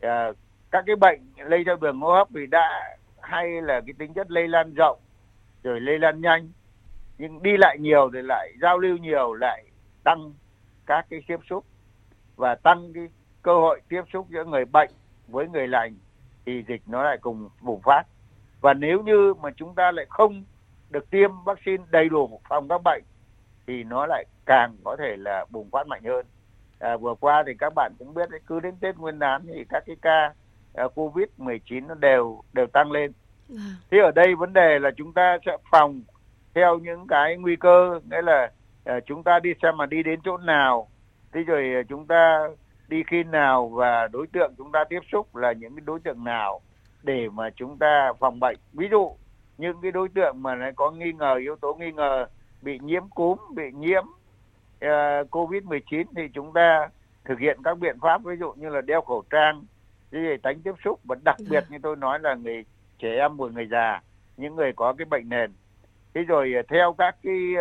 À, 0.00 0.32
các 0.70 0.84
cái 0.86 0.96
bệnh 0.96 1.20
lây 1.36 1.64
theo 1.64 1.76
đường 1.76 2.00
hô 2.00 2.12
hấp 2.12 2.28
thì 2.34 2.46
đã 2.46 2.96
hay 3.20 3.62
là 3.62 3.80
cái 3.80 3.94
tính 3.98 4.14
chất 4.14 4.30
lây 4.30 4.48
lan 4.48 4.74
rộng 4.74 4.98
rồi 5.62 5.80
lây 5.80 5.98
lan 5.98 6.20
nhanh. 6.20 6.48
Nhưng 7.18 7.42
đi 7.42 7.56
lại 7.56 7.78
nhiều 7.78 8.10
thì 8.14 8.22
lại 8.22 8.52
giao 8.62 8.78
lưu 8.78 8.96
nhiều 8.96 9.34
lại 9.34 9.64
tăng 10.04 10.32
các 10.86 11.06
cái 11.10 11.20
tiếp 11.26 11.40
xúc. 11.50 11.64
Và 12.36 12.54
tăng 12.54 12.92
cái 12.94 13.08
cơ 13.42 13.54
hội 13.54 13.80
tiếp 13.88 14.02
xúc 14.12 14.26
giữa 14.30 14.44
người 14.44 14.64
bệnh 14.64 14.90
với 15.28 15.48
người 15.48 15.68
lành 15.68 15.94
thì 16.46 16.64
dịch 16.68 16.82
nó 16.86 17.02
lại 17.02 17.18
cùng 17.20 17.48
bùng 17.60 17.80
phát. 17.80 18.02
Và 18.60 18.74
nếu 18.74 19.02
như 19.02 19.34
mà 19.34 19.50
chúng 19.56 19.74
ta 19.74 19.92
lại 19.92 20.06
không 20.08 20.44
được 20.90 21.10
tiêm 21.10 21.30
vaccine 21.44 21.84
đầy 21.90 22.08
đủ 22.08 22.40
phòng 22.48 22.68
các 22.68 22.80
bệnh 22.84 23.02
thì 23.66 23.84
nó 23.84 24.06
lại 24.06 24.24
càng 24.46 24.76
có 24.84 24.96
thể 24.96 25.16
là 25.16 25.44
bùng 25.50 25.70
phát 25.70 25.86
mạnh 25.86 26.02
hơn 26.04 26.26
à, 26.82 26.96
vừa 26.96 27.14
qua 27.14 27.42
thì 27.46 27.52
các 27.58 27.72
bạn 27.74 27.92
cũng 27.98 28.14
biết 28.14 28.30
đấy, 28.30 28.40
cứ 28.46 28.60
đến 28.60 28.74
Tết 28.80 28.96
Nguyên 28.96 29.18
đán 29.18 29.42
thì 29.46 29.64
các 29.68 29.82
cái 29.86 29.96
ca 30.02 30.34
uh, 30.84 30.94
Covid 30.94 31.26
19 31.38 31.86
nó 31.86 31.94
đều 31.94 32.42
đều 32.52 32.66
tăng 32.66 32.92
lên 32.92 33.12
à. 33.56 33.62
thế 33.90 33.98
ở 33.98 34.10
đây 34.10 34.34
vấn 34.34 34.52
đề 34.52 34.78
là 34.78 34.90
chúng 34.96 35.12
ta 35.12 35.38
sẽ 35.46 35.56
phòng 35.70 36.02
theo 36.54 36.78
những 36.78 37.06
cái 37.06 37.36
nguy 37.36 37.56
cơ 37.56 38.00
nghĩa 38.10 38.22
là 38.22 38.52
uh, 38.90 39.02
chúng 39.06 39.22
ta 39.22 39.38
đi 39.38 39.50
xem 39.62 39.76
mà 39.76 39.86
đi 39.86 40.02
đến 40.02 40.20
chỗ 40.24 40.36
nào 40.36 40.88
thế 41.32 41.40
rồi 41.42 41.84
chúng 41.88 42.06
ta 42.06 42.48
đi 42.88 43.02
khi 43.06 43.24
nào 43.24 43.68
và 43.68 44.08
đối 44.12 44.26
tượng 44.26 44.54
chúng 44.58 44.72
ta 44.72 44.84
tiếp 44.88 45.00
xúc 45.12 45.36
là 45.36 45.52
những 45.52 45.76
cái 45.76 45.82
đối 45.86 46.00
tượng 46.00 46.24
nào 46.24 46.60
để 47.02 47.28
mà 47.28 47.50
chúng 47.56 47.78
ta 47.78 48.12
phòng 48.20 48.40
bệnh 48.40 48.56
ví 48.72 48.88
dụ 48.90 49.16
những 49.58 49.76
cái 49.82 49.90
đối 49.90 50.08
tượng 50.08 50.42
mà 50.42 50.54
nó 50.54 50.66
có 50.76 50.90
nghi 50.90 51.12
ngờ 51.12 51.34
yếu 51.34 51.56
tố 51.56 51.74
nghi 51.74 51.92
ngờ 51.92 52.26
bị 52.62 52.78
nhiễm 52.82 53.02
cúm 53.08 53.38
bị 53.54 53.72
nhiễm 53.72 54.04
uh, 54.86 55.30
covid 55.30 55.62
19 55.64 56.06
thì 56.16 56.22
chúng 56.34 56.52
ta 56.52 56.88
thực 57.24 57.38
hiện 57.38 57.58
các 57.64 57.78
biện 57.78 57.96
pháp 58.00 58.24
ví 58.24 58.36
dụ 58.40 58.52
như 58.52 58.68
là 58.68 58.80
đeo 58.80 59.00
khẩu 59.00 59.22
trang 59.30 59.64
để 60.10 60.36
tránh 60.42 60.60
tiếp 60.62 60.72
xúc 60.84 61.00
và 61.04 61.16
đặc 61.24 61.36
dạ. 61.38 61.46
biệt 61.50 61.64
như 61.70 61.78
tôi 61.82 61.96
nói 61.96 62.18
là 62.20 62.34
người 62.34 62.64
trẻ 62.98 63.14
em 63.18 63.36
và 63.36 63.46
người 63.48 63.66
già 63.66 64.00
những 64.36 64.56
người 64.56 64.72
có 64.72 64.92
cái 64.92 65.04
bệnh 65.04 65.28
nền. 65.28 65.52
Thế 66.14 66.22
rồi 66.22 66.54
uh, 66.60 66.68
theo 66.68 66.94
các 66.98 67.16
cái 67.22 67.54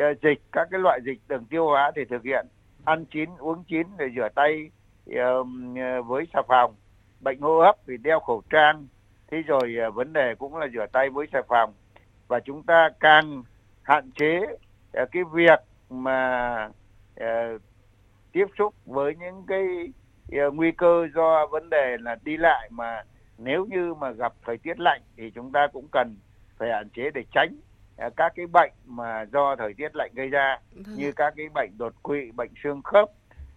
uh, 0.00 0.20
dịch 0.22 0.42
các 0.52 0.68
cái 0.70 0.80
loại 0.80 1.00
dịch 1.04 1.18
đường 1.28 1.44
tiêu 1.44 1.66
hóa 1.66 1.92
thì 1.96 2.04
thực 2.04 2.22
hiện 2.24 2.46
ăn 2.84 3.04
chín 3.04 3.30
uống 3.38 3.64
chín 3.64 3.86
rồi 3.98 4.12
rửa 4.16 4.28
tay 4.34 4.70
uh, 5.10 5.46
với 6.06 6.26
xà 6.32 6.42
phòng. 6.48 6.74
Bệnh 7.20 7.40
hô 7.40 7.60
hấp 7.60 7.76
thì 7.86 7.96
đeo 7.96 8.20
khẩu 8.20 8.42
trang. 8.50 8.86
Thế 9.30 9.42
rồi 9.42 9.76
vấn 9.94 10.12
đề 10.12 10.34
cũng 10.34 10.56
là 10.56 10.66
rửa 10.74 10.86
tay 10.92 11.10
với 11.10 11.26
xà 11.32 11.42
phòng. 11.48 11.72
Và 12.28 12.40
chúng 12.40 12.62
ta 12.62 12.90
càng 13.00 13.42
hạn 13.82 14.10
chế 14.10 14.40
cái 14.92 15.24
việc 15.32 15.60
mà 15.90 16.70
uh, 17.20 17.62
tiếp 18.32 18.46
xúc 18.58 18.74
với 18.86 19.16
những 19.16 19.44
cái 19.48 19.66
uh, 20.46 20.54
nguy 20.54 20.72
cơ 20.72 21.06
do 21.14 21.46
vấn 21.46 21.70
đề 21.70 21.96
là 22.00 22.16
đi 22.24 22.36
lại 22.36 22.68
mà 22.72 23.02
nếu 23.38 23.66
như 23.66 23.94
mà 23.94 24.10
gặp 24.10 24.32
thời 24.46 24.58
tiết 24.58 24.80
lạnh 24.80 25.00
thì 25.16 25.30
chúng 25.30 25.52
ta 25.52 25.66
cũng 25.72 25.88
cần 25.92 26.16
phải 26.56 26.68
hạn 26.72 26.88
chế 26.88 27.10
để 27.14 27.24
tránh 27.32 27.60
uh, 28.06 28.16
các 28.16 28.32
cái 28.36 28.46
bệnh 28.46 28.72
mà 28.86 29.24
do 29.32 29.56
thời 29.56 29.74
tiết 29.74 29.96
lạnh 29.96 30.10
gây 30.14 30.28
ra 30.28 30.58
vâng. 30.72 30.96
như 30.96 31.12
các 31.12 31.34
cái 31.36 31.48
bệnh 31.54 31.70
đột 31.78 32.02
quỵ, 32.02 32.30
bệnh 32.30 32.50
xương 32.62 32.82
khớp 32.82 33.08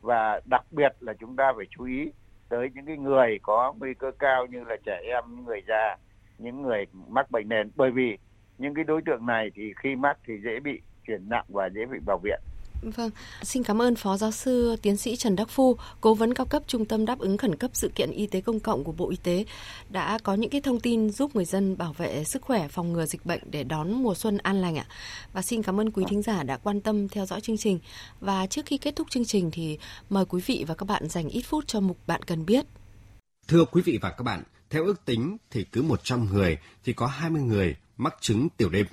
và 0.02 0.42
đặc 0.46 0.66
biệt 0.72 0.96
là 1.00 1.14
chúng 1.14 1.36
ta 1.36 1.54
phải 1.58 1.66
chú 1.70 1.84
ý 1.86 2.12
tới 2.50 2.70
những 2.74 2.86
cái 2.86 2.98
người 2.98 3.40
có 3.42 3.74
nguy 3.80 3.94
cơ 3.94 4.12
cao 4.20 4.46
như 4.46 4.64
là 4.64 4.76
trẻ 4.86 5.02
em, 5.04 5.24
những 5.28 5.46
người 5.46 5.62
già, 5.68 5.98
những 6.38 6.62
người 6.62 6.86
mắc 7.08 7.32
bệnh 7.32 7.50
nền 7.50 7.72
bởi 7.76 7.92
vì 7.92 8.18
những 8.58 8.74
cái 8.74 8.84
đối 8.84 9.02
tượng 9.02 9.26
này 9.26 9.52
thì 9.56 9.74
khi 9.76 9.96
mắc 9.96 10.18
thì 10.28 10.34
dễ 10.44 10.60
bị 10.60 10.82
chuyển 11.08 11.30
nặng 11.30 11.46
và 11.50 11.70
dễ 11.76 11.82
bị 11.92 11.98
vào 12.06 12.20
viện. 12.24 12.42
Vâng, 12.82 13.10
xin 13.42 13.64
cảm 13.64 13.82
ơn 13.82 13.96
Phó 13.96 14.18
Giáo 14.18 14.32
sư 14.32 14.76
Tiến 14.82 14.98
sĩ 14.98 15.16
Trần 15.16 15.36
Đắc 15.36 15.50
Phu, 15.50 15.78
Cố 16.02 16.14
vấn 16.14 16.34
cao 16.34 16.46
cấp 16.46 16.64
Trung 16.68 16.86
tâm 16.86 17.06
đáp 17.06 17.20
ứng 17.20 17.38
khẩn 17.38 17.56
cấp 17.56 17.72
sự 17.74 17.92
kiện 17.96 18.12
y 18.12 18.28
tế 18.28 18.42
công 18.42 18.60
cộng 18.60 18.84
của 18.84 18.92
Bộ 18.92 19.10
Y 19.10 19.18
tế 19.24 19.46
đã 19.90 20.18
có 20.24 20.34
những 20.34 20.50
cái 20.50 20.62
thông 20.62 20.80
tin 20.80 21.10
giúp 21.10 21.36
người 21.36 21.46
dân 21.46 21.78
bảo 21.78 21.94
vệ 21.94 22.24
sức 22.24 22.42
khỏe, 22.42 22.68
phòng 22.68 22.94
ngừa 22.94 23.06
dịch 23.06 23.26
bệnh 23.26 23.42
để 23.52 23.64
đón 23.64 23.92
mùa 23.92 24.16
xuân 24.16 24.38
an 24.38 24.62
lành 24.62 24.76
ạ. 24.76 24.86
Và 25.34 25.42
xin 25.42 25.64
cảm 25.64 25.80
ơn 25.80 25.92
quý 25.92 26.04
thính 26.08 26.22
giả 26.22 26.44
đã 26.44 26.58
quan 26.58 26.82
tâm 26.82 27.08
theo 27.10 27.26
dõi 27.26 27.42
chương 27.42 27.58
trình. 27.58 27.80
Và 28.20 28.48
trước 28.48 28.66
khi 28.66 28.78
kết 28.78 28.96
thúc 28.96 29.10
chương 29.10 29.26
trình 29.26 29.52
thì 29.52 29.78
mời 30.10 30.26
quý 30.26 30.42
vị 30.46 30.66
và 30.68 30.76
các 30.76 30.86
bạn 30.86 31.10
dành 31.10 31.30
ít 31.30 31.42
phút 31.42 31.68
cho 31.68 31.80
mục 31.80 31.98
bạn 32.08 32.24
cần 32.24 32.46
biết. 32.46 32.66
Thưa 33.48 33.66
quý 33.66 33.82
vị 33.82 34.00
và 34.02 34.12
các 34.12 34.24
bạn, 34.24 34.44
theo 34.70 34.86
ước 34.86 35.06
tính 35.06 35.38
thì 35.52 35.64
cứ 35.64 35.82
100 35.82 36.26
người 36.26 36.58
thì 36.84 36.94
có 36.94 37.08
20 37.08 37.42
người 37.42 37.76
mắc 37.98 38.16
chứng 38.22 38.48
tiểu 38.58 38.70
đêm. 38.70 38.86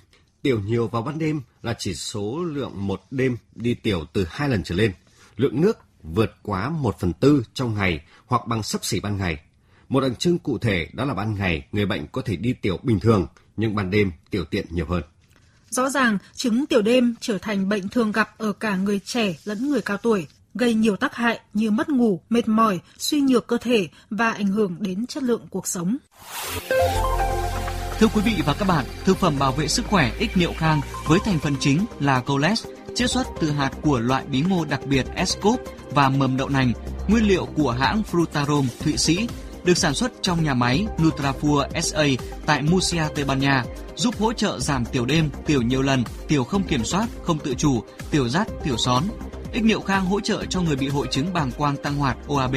Tiểu 0.49 0.61
nhiều 0.67 0.89
vào 0.89 1.03
ban 1.03 1.19
đêm 1.19 1.41
là 1.63 1.75
chỉ 1.79 1.95
số 1.95 2.45
lượng 2.45 2.87
một 2.87 3.03
đêm 3.11 3.37
đi 3.55 3.75
tiểu 3.75 4.05
từ 4.13 4.27
hai 4.31 4.49
lần 4.49 4.63
trở 4.65 4.75
lên. 4.75 4.93
Lượng 5.37 5.61
nước 5.61 5.79
vượt 6.03 6.35
quá 6.43 6.71
1 6.71 7.01
phần 7.01 7.13
tư 7.13 7.43
trong 7.55 7.75
ngày 7.75 8.01
hoặc 8.27 8.47
bằng 8.47 8.63
sấp 8.63 8.85
xỉ 8.85 9.01
ban 9.01 9.17
ngày. 9.17 9.39
Một 9.89 10.01
đặc 10.01 10.13
trưng 10.19 10.39
cụ 10.39 10.59
thể 10.59 10.89
đó 10.93 11.05
là 11.05 11.15
ban 11.15 11.35
ngày 11.35 11.67
người 11.73 11.87
bệnh 11.87 12.07
có 12.07 12.23
thể 12.23 12.37
đi 12.37 12.53
tiểu 12.53 12.79
bình 12.83 13.01
thường, 13.01 13.27
nhưng 13.57 13.75
ban 13.75 13.91
đêm 13.91 14.13
tiểu 14.31 14.45
tiện 14.45 14.67
nhiều 14.71 14.87
hơn. 14.87 15.03
Rõ 15.71 15.91
ràng, 15.91 16.19
chứng 16.35 16.67
tiểu 16.67 16.83
đêm 16.83 17.15
trở 17.21 17.39
thành 17.39 17.69
bệnh 17.69 17.89
thường 17.89 18.13
gặp 18.13 18.39
ở 18.39 18.53
cả 18.53 18.77
người 18.77 19.01
trẻ 19.05 19.37
lẫn 19.45 19.71
người 19.71 19.81
cao 19.81 19.97
tuổi, 19.97 20.27
gây 20.55 20.75
nhiều 20.75 20.97
tác 20.97 21.15
hại 21.15 21.41
như 21.55 21.71
mất 21.71 21.89
ngủ, 21.89 22.21
mệt 22.31 22.49
mỏi, 22.49 22.81
suy 22.99 23.21
nhược 23.21 23.47
cơ 23.47 23.59
thể 23.61 23.89
và 24.11 24.31
ảnh 24.31 24.49
hưởng 24.49 24.77
đến 24.81 25.07
chất 25.07 25.23
lượng 25.23 25.47
cuộc 25.51 25.67
sống. 25.67 25.97
Thưa 27.99 28.07
quý 28.07 28.23
vị 28.25 28.43
và 28.47 28.55
các 28.55 28.69
bạn, 28.69 28.85
thực 29.05 29.17
phẩm 29.17 29.39
bảo 29.39 29.53
vệ 29.53 29.69
sức 29.69 29.87
khỏe 29.87 30.13
ích 30.19 30.37
niệu 30.37 30.53
khang 30.59 30.81
với 31.07 31.19
thành 31.25 31.39
phần 31.39 31.55
chính 31.61 31.85
là 32.01 32.21
coles, 32.21 32.67
chiết 32.95 33.11
xuất 33.11 33.27
từ 33.41 33.51
hạt 33.51 33.71
của 33.83 33.99
loại 33.99 34.25
bí 34.27 34.43
ngô 34.49 34.65
đặc 34.65 34.81
biệt 34.87 35.07
Escop 35.15 35.61
và 35.91 36.09
mầm 36.09 36.37
đậu 36.37 36.49
nành, 36.49 36.73
nguyên 37.09 37.29
liệu 37.29 37.47
của 37.47 37.71
hãng 37.71 38.03
Frutarom 38.13 38.65
Thụy 38.81 38.97
Sĩ, 38.97 39.29
được 39.65 39.79
sản 39.79 39.95
xuất 39.95 40.13
trong 40.23 40.45
nhà 40.45 40.55
máy 40.55 40.87
Nutrafur 40.99 41.81
SA 41.81 42.05
tại 42.47 42.63
Murcia, 42.63 43.03
Tây 43.15 43.25
Ban 43.25 43.39
Nha, 43.39 43.65
giúp 43.97 44.15
hỗ 44.19 44.33
trợ 44.33 44.61
giảm 44.61 44.85
tiểu 44.85 45.07
đêm, 45.07 45.31
tiểu 45.47 45.63
nhiều 45.63 45.83
lần, 45.83 46.05
tiểu 46.29 46.45
không 46.45 46.63
kiểm 46.63 46.85
soát, 46.85 47.07
không 47.23 47.39
tự 47.39 47.55
chủ, 47.55 47.83
tiểu 48.11 48.29
rắt, 48.29 48.49
tiểu 48.65 48.77
són. 48.77 49.03
Ích 49.53 49.65
niệu 49.65 49.81
khang 49.81 50.05
hỗ 50.05 50.21
trợ 50.21 50.45
cho 50.45 50.61
người 50.61 50.77
bị 50.77 50.89
hội 50.89 51.07
chứng 51.11 51.33
bàng 51.33 51.51
quang 51.53 51.77
tăng 51.77 51.97
hoạt 51.97 52.17
OAB, 52.27 52.57